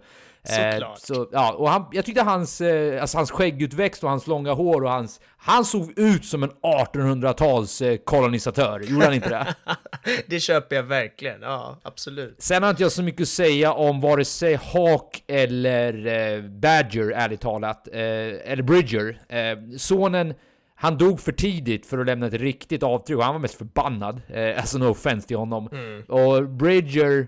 [0.50, 0.98] Eh, Såklart.
[0.98, 4.84] så, ja, och han, jag tyckte hans, eh, alltså hans skäggutväxt och hans långa hår
[4.84, 5.20] och hans...
[5.36, 9.46] Han såg ut som en 1800-tals eh, kolonisatör, gjorde han inte det?
[10.26, 11.42] det köper jag verkligen.
[11.42, 12.42] Ja, absolut.
[12.42, 17.10] Sen har inte jag så mycket att säga om vare sig Hawk eller eh, Badger,
[17.10, 17.88] ärligt talat.
[17.92, 18.00] Eh,
[18.52, 19.20] eller Bridger.
[19.28, 20.34] Eh, sonen,
[20.74, 24.20] han dog för tidigt för att lämna ett riktigt avtryck och han var mest förbannad.
[24.28, 25.68] Eh, alltså no offense till honom.
[26.08, 27.26] Och Bridger,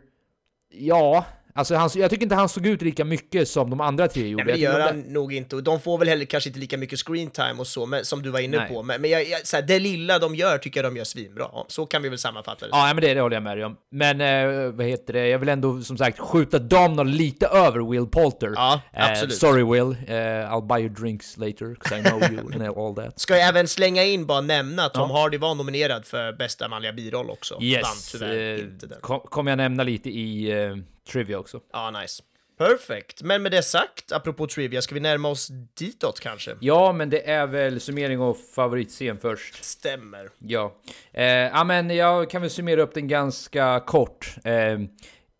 [0.73, 1.25] ja,
[1.55, 4.45] Alltså han, jag tycker inte han såg ut lika mycket som de andra tre gjorde.
[4.45, 6.79] Nej, men det gör han nog inte, och de får väl heller kanske inte lika
[6.79, 8.69] mycket screen time och så, men, som du var inne Nej.
[8.69, 8.83] på.
[8.83, 11.47] Men, men jag, jag, så här, det lilla de gör tycker jag de gör svinbra.
[11.69, 12.71] Så kan vi väl sammanfatta det.
[12.73, 13.77] Ja, men det, det håller jag med dig om.
[13.91, 15.29] Men eh, vad heter det?
[15.29, 18.53] Jag vill ändå som sagt skjuta damerna lite över Will Poulter.
[18.55, 19.35] Ja, Eh, absolut.
[19.35, 20.15] sorry Will, eh,
[20.53, 23.21] I'll buy you drinks later, 'cause I know you and all that.
[23.21, 26.93] Ska jag även slänga in, bara nämna, att Tom Hardy var nominerad för bästa manliga
[26.93, 27.55] biroll också.
[27.55, 28.99] Vann Yes, tyvärr eh, inte den.
[29.01, 30.77] kom, kommer jag nämna lite i eh,
[31.09, 31.61] Trivia också.
[31.73, 32.23] Ja, nice.
[32.59, 33.23] Perfect.
[33.23, 35.49] Men med det sagt, apropå Trivia, ska vi närma oss
[35.79, 36.57] ditåt kanske?
[36.61, 39.65] Ja, men det är väl summering och favoritscen först.
[39.65, 40.31] Stämmer.
[40.39, 40.75] Ja.
[41.13, 44.35] Eh, ja, men jag kan väl summera upp den ganska kort.
[44.45, 44.79] Eh,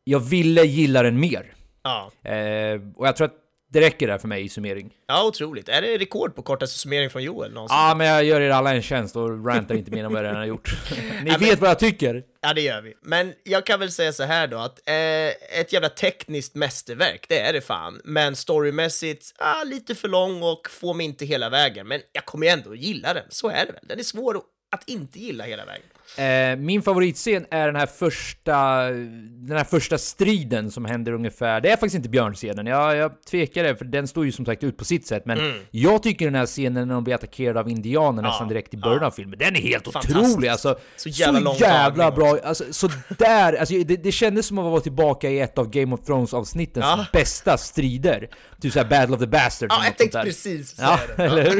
[0.05, 1.55] jag ville gilla den mer.
[1.83, 2.11] Ja.
[2.31, 3.37] Eh, och jag tror att
[3.73, 4.93] det räcker där för mig i summering.
[5.07, 5.69] ja, otroligt.
[5.69, 7.77] Är det rekord på kortaste summering från Joel någonsin?
[7.77, 10.25] Ja, men jag gör er alla en tjänst och rantar inte mer än vad jag
[10.25, 10.75] redan har gjort.
[10.91, 12.23] Ni Ja, men- vet vad jag tycker.
[12.41, 12.95] Ja, det gör vi.
[13.03, 17.39] Men jag kan väl säga så här då, att eh, ett jävla tekniskt mästerverk, det
[17.41, 18.01] är det fan.
[18.05, 21.89] Men storymässigt, ah, lite för lång och får mig inte hela vägen.
[21.89, 23.83] Men jag kommer ju ändå gilla den, så är det väl.
[23.83, 24.41] Den är svår
[24.73, 25.87] att inte gilla hela vägen.
[26.21, 28.83] Eh, min favoritscen är den här första,
[29.49, 31.61] den här första striden som händer ungefär.
[31.61, 34.65] Det är faktiskt inte björnscenen, jag, jag tvekar det, för den står ju som sagt
[34.65, 35.23] ut på sitt sätt.
[35.27, 35.39] Men
[35.71, 39.05] jag tycker den här scenen när de blir attackerade av indianer nästan direkt i början
[39.05, 40.49] av filmen, den är helt otrolig!
[40.49, 42.37] Alltså, Så jävla lång jävla bra!
[42.45, 45.95] Alltså, så där, alltså, det, det kändes som att vara tillbaka i ett av Game
[45.95, 47.07] of Thrones-avsnittens Ja.
[47.13, 48.29] bästa strider.
[48.61, 51.25] Typ såhär Battle of the Bastards Ja, jag tänkte precis Ja, säga det.
[51.25, 51.59] eller hur?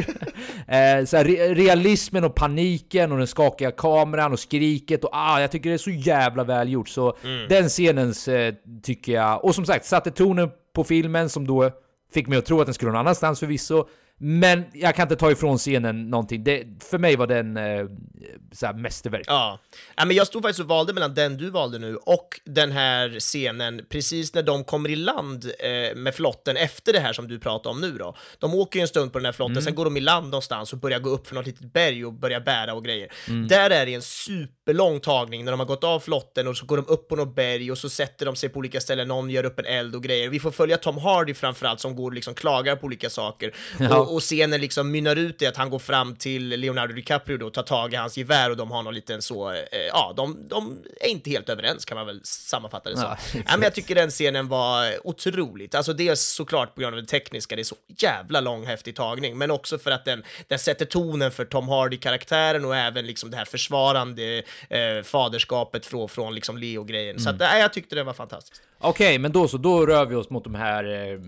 [0.99, 5.39] eh, så här, re realismen och paniken och den skakiga kameran och skriket och ah,
[5.41, 6.89] jag tycker det är så jävla väl gjort.
[6.89, 7.47] Så Mm.
[7.49, 11.71] den scenen eh, tycker jag, och som sagt, satte tonen på filmen som då
[12.13, 13.85] fick mig att tro att den skulle någon annanstans förvisso.
[14.23, 16.43] Men jag kan inte ta ifrån scenen någonting.
[16.43, 19.23] Det, för mig var den eh, mästerverk.
[19.27, 19.59] Ja.
[19.95, 23.19] ja, men jag stod faktiskt och valde mellan den du valde nu och den här
[23.19, 27.39] scenen precis när de kommer i land eh, med flotten efter det här som du
[27.39, 28.15] pratar om nu då.
[28.39, 30.73] De åker ju en stund på den här flotten, sen går de i land någonstans
[30.73, 33.11] och börjar gå upp för något litet berg och börjar bära och grejer.
[33.49, 36.77] Där är det en superlång tagning när de har gått av flotten och så går
[36.77, 39.45] de upp på något berg och så sätter de sig på olika ställen, någon gör
[39.45, 40.29] upp en eld och grejer.
[40.29, 43.55] Vi får följa Tom Hardy framförallt som går och liksom klagar på olika saker.
[43.79, 43.97] Ja.
[43.97, 47.49] Och, och scenen liksom mynnar ut i att han går fram till Leonardo DiCaprio då,
[47.49, 49.57] tar tag i hans gevär och de har någon liten så, eh,
[49.93, 53.05] ja, de, de är inte helt överens kan man väl sammanfatta det som.
[53.05, 57.01] Ja, Ja, men jag tycker den scenen var otroligt, alltså dels såklart på grund av
[57.01, 60.59] det tekniska, det är så jävla lång häftig tagning, men också för att den, den
[60.59, 66.35] sätter tonen för Tom Hardy-karaktären och även liksom det här försvarande eh, faderskapet från, från
[66.35, 67.19] liksom Leo-grejen.
[67.19, 68.61] Så att, nej, jag tyckte det var fantastiskt.
[68.79, 71.19] Okej, men då så, då rör vi oss mot de här eh,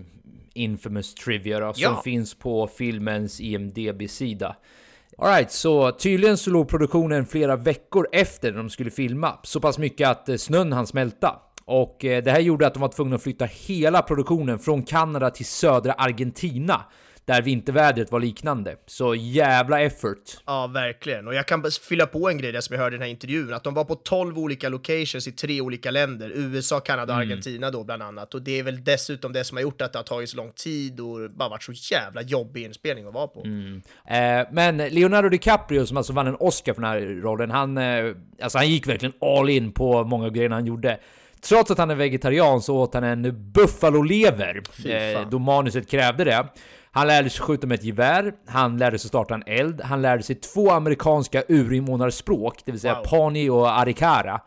[0.54, 2.00] infamous trivia då, som Ja.
[2.04, 4.56] finns på filmens IMDB-sida.
[5.18, 9.38] Alright, så tydligen så låg produktionen flera veckor efter när de skulle filma.
[9.42, 11.36] Så pass mycket att eh, snön hann smälta.
[11.64, 15.30] Och eh, det här gjorde att de var tvungna att flytta hela produktionen från Kanada
[15.30, 16.80] till södra Argentina.
[17.26, 18.76] Där vintervädret var liknande.
[18.86, 20.18] Så jävla effort.
[20.46, 21.28] Ja, verkligen.
[21.28, 23.54] Och jag kan fylla på en grej där som jag hörde i den här intervjun,
[23.54, 27.70] att de var på 12 olika locations i tre olika länder, USA, Kanada och Argentina
[27.70, 28.34] då bland annat.
[28.34, 30.52] Och det är väl dessutom det som har gjort att det har tagit så lång
[30.52, 33.40] tid och bara varit så jävla jobbig inspelning att vara på.
[34.08, 38.14] Eh, men Leonardo DiCaprio som alltså vann en Oscar för den här rollen, han, eh,
[38.42, 40.98] alltså han gick verkligen all in på många av grejerna han gjorde.
[41.48, 46.46] Trots att han är vegetarian så åt han en buffalolever, eh, då manuset krävde det.
[46.94, 50.22] Han lärde sig skjuta med ett gevär, han lärde sig starta en eld, han lärde
[50.22, 53.04] sig två amerikanska urinvånarspråk, det vill säga Wow.
[53.04, 54.40] Pani och Arikara.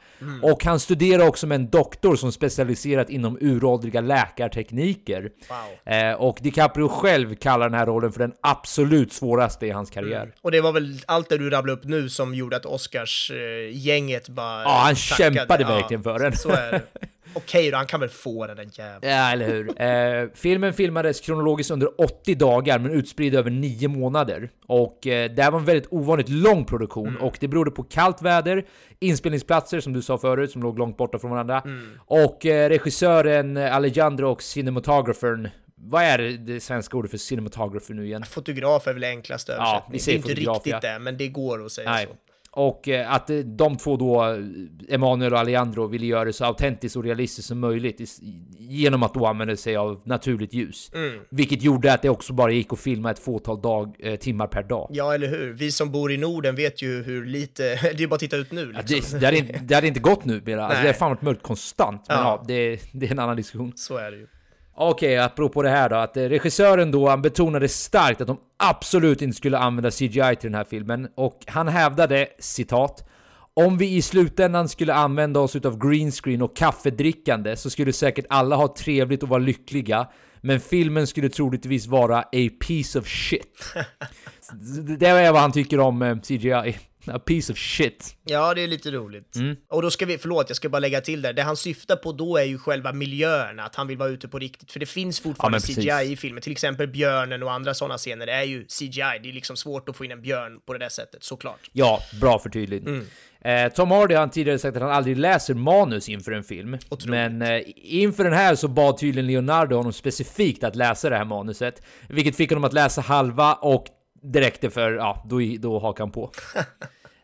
[0.43, 5.21] Och han studerade också med en doktor som specialiserat inom uråldriga läkartekniker.
[5.49, 5.93] Wow.
[5.95, 10.33] Eh, och DiCaprio själv kallar den här rollen för den absolut svåraste i hans karriär.
[10.41, 14.63] Och det var väl allt det du rabblade upp nu som gjorde att Oscars-gänget bara
[14.63, 15.35] Ja, han tackade.
[15.35, 16.35] kämpade verkligen för den.
[16.37, 16.81] Så är det.
[17.37, 18.99] Okej då, han kan väl få den, den jäveln.
[19.01, 19.81] Ja, eller hur?
[19.81, 24.49] Eh, filmen filmades kronologiskt under 80 dagar, men utspridd över 9 månader.
[24.67, 28.21] Och eh, det här var en väldigt ovanligt lång produktion, och det berodde på kallt
[28.21, 28.65] väder,
[28.99, 31.63] inspelningsplatser som du sa förut, som låg långt borta från varandra,
[31.97, 38.23] och eh, regissören Alejandro och cinematographern vad är det, svenska ordet för cinematographer nu igen?
[38.25, 39.91] Fotograf är väl enklast översättning.
[39.91, 40.79] vi säger det är inte riktigt ja.
[40.79, 42.05] det, men det går att säga Nej.
[42.05, 42.15] så.
[42.51, 46.45] Och eh, att eh, de två då, eh, Emanuel och Alejandro, ville göra det så
[46.45, 48.19] autentiskt och realistiskt som möjligt
[48.57, 50.91] genom att då använda sig av naturligt ljus.
[50.93, 51.19] Mm.
[51.29, 54.89] Vilket gjorde att det också bara gick att filma ett fåtal dag, timmar per dag.
[54.91, 55.53] Ja, eller hur?
[55.53, 57.63] Vi som bor i Norden vet ju hur lite,
[57.97, 59.19] det är bara att titta ut nu Ja, liksom.
[59.19, 60.65] det, det, hade inte, det hade inte gått nu mera.
[60.65, 62.05] Alltså, det har fan varit mörkt konstant.
[62.07, 62.23] Men Ja.
[62.23, 63.73] ja, det, det är en annan diskussion.
[63.75, 64.27] Så är det ju.
[64.79, 69.21] Okej, apropå det här då, att eh, regissören då, han betonade starkt att de absolut
[69.21, 73.09] inte skulle använda CGI till den här filmen, och han hävdade, citat,
[73.53, 78.55] om vi i slutändan skulle använda oss utav greenscreen och kaffedrickande så skulle säkert alla
[78.55, 80.07] ha trevligt och vara lyckliga.
[80.41, 83.63] Men filmen skulle troligtvis vara a piece of shit.
[84.99, 86.77] det är vad han tycker om eh, CGI.
[87.11, 88.15] A piece of shit.
[88.25, 89.35] Ja, det är lite roligt.
[89.35, 89.55] Mm.
[89.69, 91.33] Och då ska vi, förlåt, jag ska bara lägga till där.
[91.33, 94.39] Det han syftar på då är ju själva miljön, att han vill vara ute på
[94.39, 94.71] riktigt.
[94.71, 95.75] För det finns fortfarande Ja.
[96.01, 96.41] CGI i filmen.
[96.41, 99.19] Till exempel björnen och andra sådana scener är ju CGI.
[99.23, 101.69] Det är liksom svårt att få in en björn på det där sättet, såklart.
[101.71, 102.87] Ja, bra förtydligt.
[103.41, 106.77] Eh, Tom Hardy har tidigare sagt att han aldrig läser manus inför en film.
[107.05, 111.25] Men eh, inför den här så bad tydligen Leonardo honom specifikt att läsa det här
[111.25, 111.81] manuset.
[112.09, 113.85] Vilket fick honom att läsa halva och
[114.31, 116.31] det räckte för, ja, då, då hakade han på.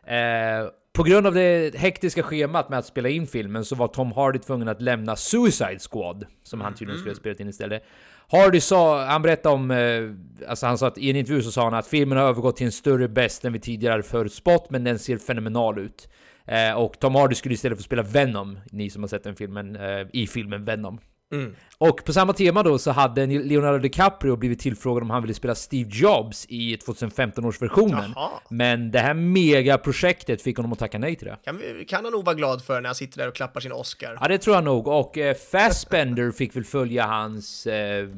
[0.12, 4.12] eh, på grund av det hektiska schemat med att spela in filmen så var Tom
[4.12, 7.84] Hardy tvungen att lämna Suicide Squad, som han tydligen skulle ha spelat in istället.
[8.28, 11.64] Hardy sa, han berättade om, eh, alltså han sa att i en intervju så sa
[11.64, 14.84] han att filmen har övergått till en större bäst än vi tidigare hade förutspått, men
[14.84, 16.08] den ser fenomenal ut.
[16.46, 19.76] Eh, och Tom Hardy skulle istället få spela Venom, ni som har sett den filmen,
[19.76, 20.98] eh, i filmen Venom.
[21.78, 25.54] Och på samma tema då så hade Leonardo DiCaprio blivit tillfrågad om han ville spela
[25.54, 28.12] Steve Jobs i 2015 års versionen.
[28.14, 28.30] Jaha.
[28.48, 31.36] Men det här megaprojektet fick honom att tacka nej till det.
[31.44, 34.18] Kan, kan han nog vara glad för när han sitter där och klappar sin Oscar.
[34.20, 34.88] Ja, det tror jag nog.
[34.88, 37.66] Och eh, Fassbender fick väl följa hans...
[37.66, 38.08] Eh,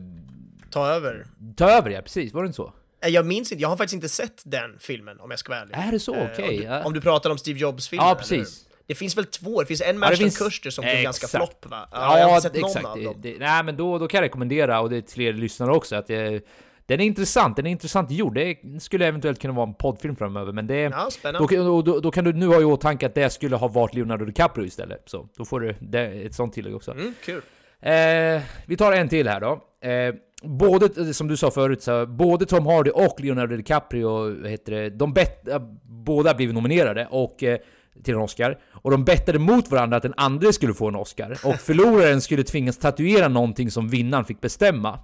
[0.70, 1.26] Ta över.
[1.56, 2.32] ta över, ja precis.
[2.32, 2.72] Var det inte så?
[3.04, 5.60] Eh, Jag minns inte, jag har faktiskt inte sett den filmen om jag ska vara
[5.60, 5.74] ärlig.
[5.74, 6.14] Är det så?
[6.14, 6.48] Eh, Okej.
[6.48, 6.84] om, du, ja.
[6.84, 8.06] om du pratar om Steve Jobs-filmen.
[8.08, 8.65] Ja, precis.
[8.86, 9.60] Det finns väl två?
[9.60, 11.44] Det finns en med Ja, det finns- Kutcher som blev ganska Exakt.
[11.44, 11.88] flopp va?
[11.92, 12.86] Ja, jag har inte sett någon exakt.
[12.86, 13.14] av Det, dem.
[13.18, 15.96] det, nej, men då, då kan jag rekommendera, och det är till er lyssnare också,
[15.96, 16.44] att det,
[16.86, 17.56] den är intressant.
[17.56, 18.34] Den är intressant gjord.
[18.34, 20.74] Det skulle eventuellt kunna vara en poddfilm framöver, men det...
[20.80, 21.56] Ja, spännande.
[21.56, 24.24] Då, då, då kan du nu ha i åtanke att det skulle ha varit Leonardo
[24.24, 25.02] DiCaprio istället.
[25.06, 26.90] Så då får du det, ett sånt tillägg också.
[26.90, 27.42] Mm, kul.
[27.80, 29.52] Eh, vi tar en till här då.
[29.88, 34.90] Eh, både, som du sa förut, så, både Tom Hardy och Leonardo DiCaprio, heter det,
[34.90, 35.48] de bet,
[35.82, 37.58] båda blev nominerade och, eh,
[38.02, 38.58] till en Oscar.
[38.72, 41.38] Och de bettade mot varandra att den andra skulle få en Oscar.
[41.44, 44.98] Och förloraren skulle tvingas tatuera någonting som vinnaren fick bestämma.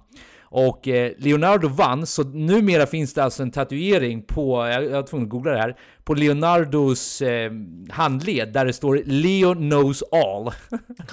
[0.55, 5.03] Och eh, Leonardo vann, så numera finns det alltså en tatuering på, jag, jag var
[5.03, 7.51] tvungen att googla det här, på Leonardos eh,
[7.89, 10.51] handled där det står Leo knows all.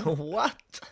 [0.33, 0.83] What?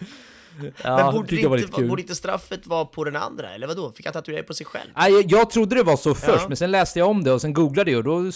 [0.85, 3.51] Ja, Men borde, inte, borde inte straffet vara på den andra?
[3.55, 3.93] Eller vadå?
[3.93, 4.91] Fick han tatuera på sig själv?
[4.97, 6.49] Nej, jag, jag trodde det var så först, Ja.
[6.49, 8.31] men sen läste jag om det och sen googlade jag och då,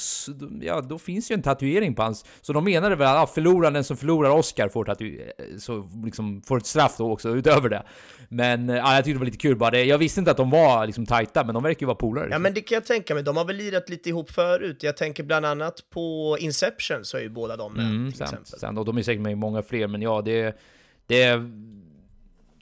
[0.60, 2.24] ja, då finns ju en tatuering på hans.
[2.40, 5.20] Så de menade väl att ja, förloraren, den som förlorar Oscar, får, tatu
[5.58, 7.82] så liksom, får ett straff då också utöver det.
[8.28, 9.70] Men eh, ja, jag tyckte det var lite kul bara.
[9.70, 12.24] Det, jag visste inte att de var liksom tajta, men de verkar ju vara polare.
[12.24, 12.42] Ja Liksom.
[12.42, 14.82] men det kan jag tänka mig, de har väl lirat lite ihop förut.
[14.82, 18.32] Jag tänker bland annat på Inception så är ju båda de med mm, till sant,
[18.32, 18.58] exempel.
[18.60, 18.78] sant.
[18.78, 20.58] Och de är säkert med i många fler, men ja, det...
[21.06, 21.40] det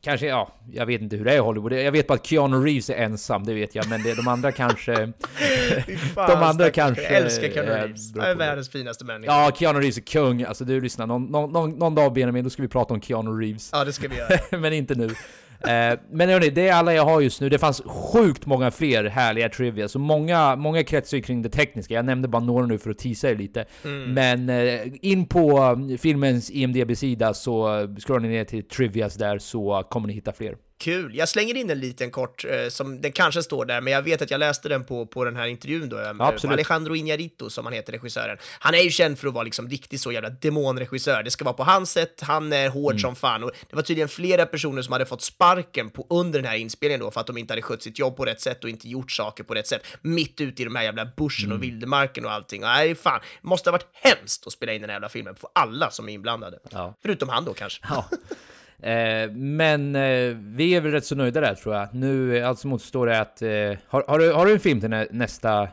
[0.02, 1.72] Kanske, ja, jag vet inte hur det är i Hollywood.
[1.72, 4.52] Jag vet bara att Keanu Reeves är ensam, det vet jag, men det, de andra
[4.62, 4.94] kanske...
[6.14, 8.14] Fan, De andra stackars- kanske Jag älskar Keanu Reeves.
[8.16, 9.32] Han är världens finaste människa.
[9.32, 10.42] Ja, Keanu Reeves är kung.
[10.44, 13.30] Alltså du lyssnar, någon, någon, någon, någon dag Benjamin, då ska vi prata om Keanu
[13.40, 13.70] Reeves.
[13.72, 14.40] Ja, det ska vi göra.
[14.58, 15.10] men inte nu.
[15.68, 17.48] Eh, men hörni, det är alla jag har just nu.
[17.48, 21.94] Det fanns sjukt många fler härliga trivia, så många, många kretsar ju kring det tekniska.
[21.94, 23.64] Jag nämnde bara några nu för att teasa er lite.
[24.14, 29.38] Men eh, in på eh, filmens IMDB-sida så eh, scrollar ni ner till trivias där
[29.38, 30.54] så kommer ni hitta fler.
[30.80, 31.14] Kul.
[31.16, 34.22] Jag slänger in en liten kort, eh, som den kanske står där, men jag vet
[34.22, 35.98] att jag läste den på, på den här intervjun då.
[35.98, 36.52] eh, absolut.
[36.54, 38.36] Alejandro Iñárritu, som han heter, regissören.
[38.58, 41.22] Han är ju känd för att vara liksom riktigt så jävla demonregissör.
[41.22, 43.00] Det ska vara på hans sätt, han är hård Mm.
[43.00, 43.44] som fan.
[43.44, 47.00] Och det var tydligen flera personer som hade fått sparken på, under den här inspelningen
[47.00, 49.10] då, för att de inte hade skött sitt jobb på rätt sätt och inte gjort
[49.12, 49.82] saker på rätt sätt.
[50.02, 51.56] Mitt ute i de här jävla bushen Mm.
[51.58, 52.60] och vildmarken och allting.
[52.60, 55.90] Nej, fan, måste ha varit hemskt att spela in den här jävla filmen för alla
[55.90, 56.58] som är inblandade.
[56.70, 56.94] Ja.
[57.02, 57.80] Förutom han då kanske.
[57.88, 58.08] Ja.
[58.82, 61.94] Eh, men eh, vi är väl rätt så nöjda där tror jag.
[61.94, 63.42] Nu, eh, allt som återstår är att...
[63.42, 63.48] Eh,
[63.88, 65.68] har, har, du, har du en film till nä, nästa,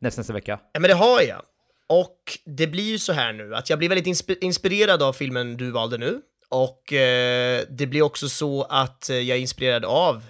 [0.00, 0.58] nästa, nästa vecka?
[0.72, 1.42] Ja, men det har jag.
[1.88, 5.56] Och det blir ju så här nu att jag blir väldigt insp- inspirerad av filmen
[5.56, 6.20] du valde nu.
[6.48, 10.22] Och eh, det blir också så att jag är inspirerad av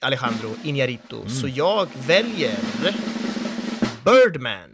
[0.00, 1.28] Alejandro Iñárritu.
[1.28, 2.54] Så jag väljer
[4.04, 4.70] Birdman.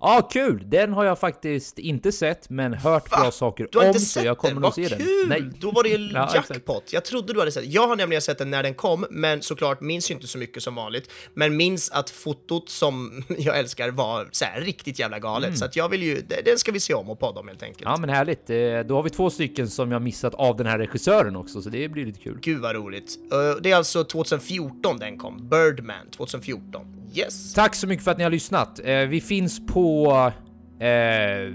[0.00, 0.62] Ja, kul!
[0.66, 4.06] Den har jag faktiskt inte sett, men hört bra saker Du har om, inte så
[4.06, 4.62] sett jag kommer den?
[4.62, 4.98] nog se den.
[4.98, 5.26] kul!
[5.28, 5.42] Nej.
[5.60, 6.92] Då var det ju Ja, jackpot.
[6.92, 9.80] Jag trodde du hade sett Jag har nämligen sett den när den kom, men såklart
[9.80, 11.10] minns ju inte så mycket som vanligt.
[11.34, 15.58] Men minns att fotot som jag älskar var så här riktigt jävla galet.
[15.58, 17.82] Så att jag vill ju, den ska vi se om och podda om helt enkelt.
[17.82, 17.92] Mm.
[17.92, 18.50] Ja, men härligt.
[18.50, 18.56] Eh,
[18.88, 21.88] Då har vi två stycken som jag missat av den här regissören också, så det
[21.88, 22.38] blir lite kul.
[22.42, 23.18] Gud vad roligt.
[23.32, 25.48] Eh, Det är alltså 2014 den kom.
[25.48, 26.94] Birdman 2014.
[27.14, 27.54] Yes.
[27.54, 28.80] Tack så mycket för att ni har lyssnat.
[28.84, 29.87] Eh, Vi finns på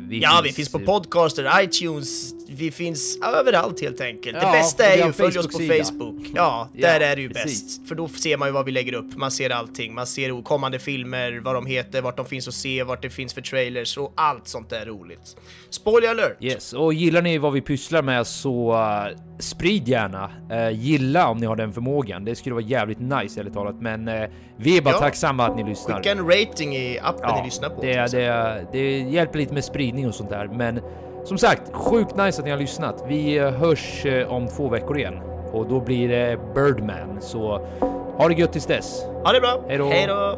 [0.08, 4.38] vi ja, vi finns på podcaster, iTunes, vi finns överallt helt enkelt.
[4.42, 5.60] Ja, det bästa är ju att följa oss på.
[5.60, 6.26] Facebook.
[6.36, 7.64] Ja, Ja, där är det ju precis.
[7.78, 7.88] bäst.
[7.88, 9.16] För då ser man ju vad vi lägger upp.
[9.18, 9.94] Man ser allting.
[9.94, 13.34] Man ser kommande filmer, vad de heter, vart de finns att se, vart det finns
[13.34, 15.36] för trailers och allt sånt där roligt.
[15.70, 16.38] Spoiler alert!
[16.42, 20.32] Yes, och gillar ni vad vi pysslar med så uh, sprid gärna.
[20.52, 22.26] Uh, gilla om ni har den förmågan.
[22.26, 24.24] Det skulle vara jävligt nice ärligt talat, men uh,
[24.58, 25.00] vi är bara Ja.
[25.00, 25.98] tacksamma att ni lyssnar.
[25.98, 27.82] Skicka en rating i appen ni lyssnar på.
[27.82, 30.80] det, det, det hjälper lite med spridning och sånt där, men
[31.24, 33.04] som sagt, sjukt nice att ni har lyssnat.
[33.08, 35.20] Vi eh, hörs eh, om två veckor igen
[35.52, 37.68] och då blir det Birdman, så
[38.18, 39.06] ha det gött tills dess.
[39.24, 39.64] Ha det bra!
[39.68, 39.90] Hej då.
[39.90, 40.38] Hej då!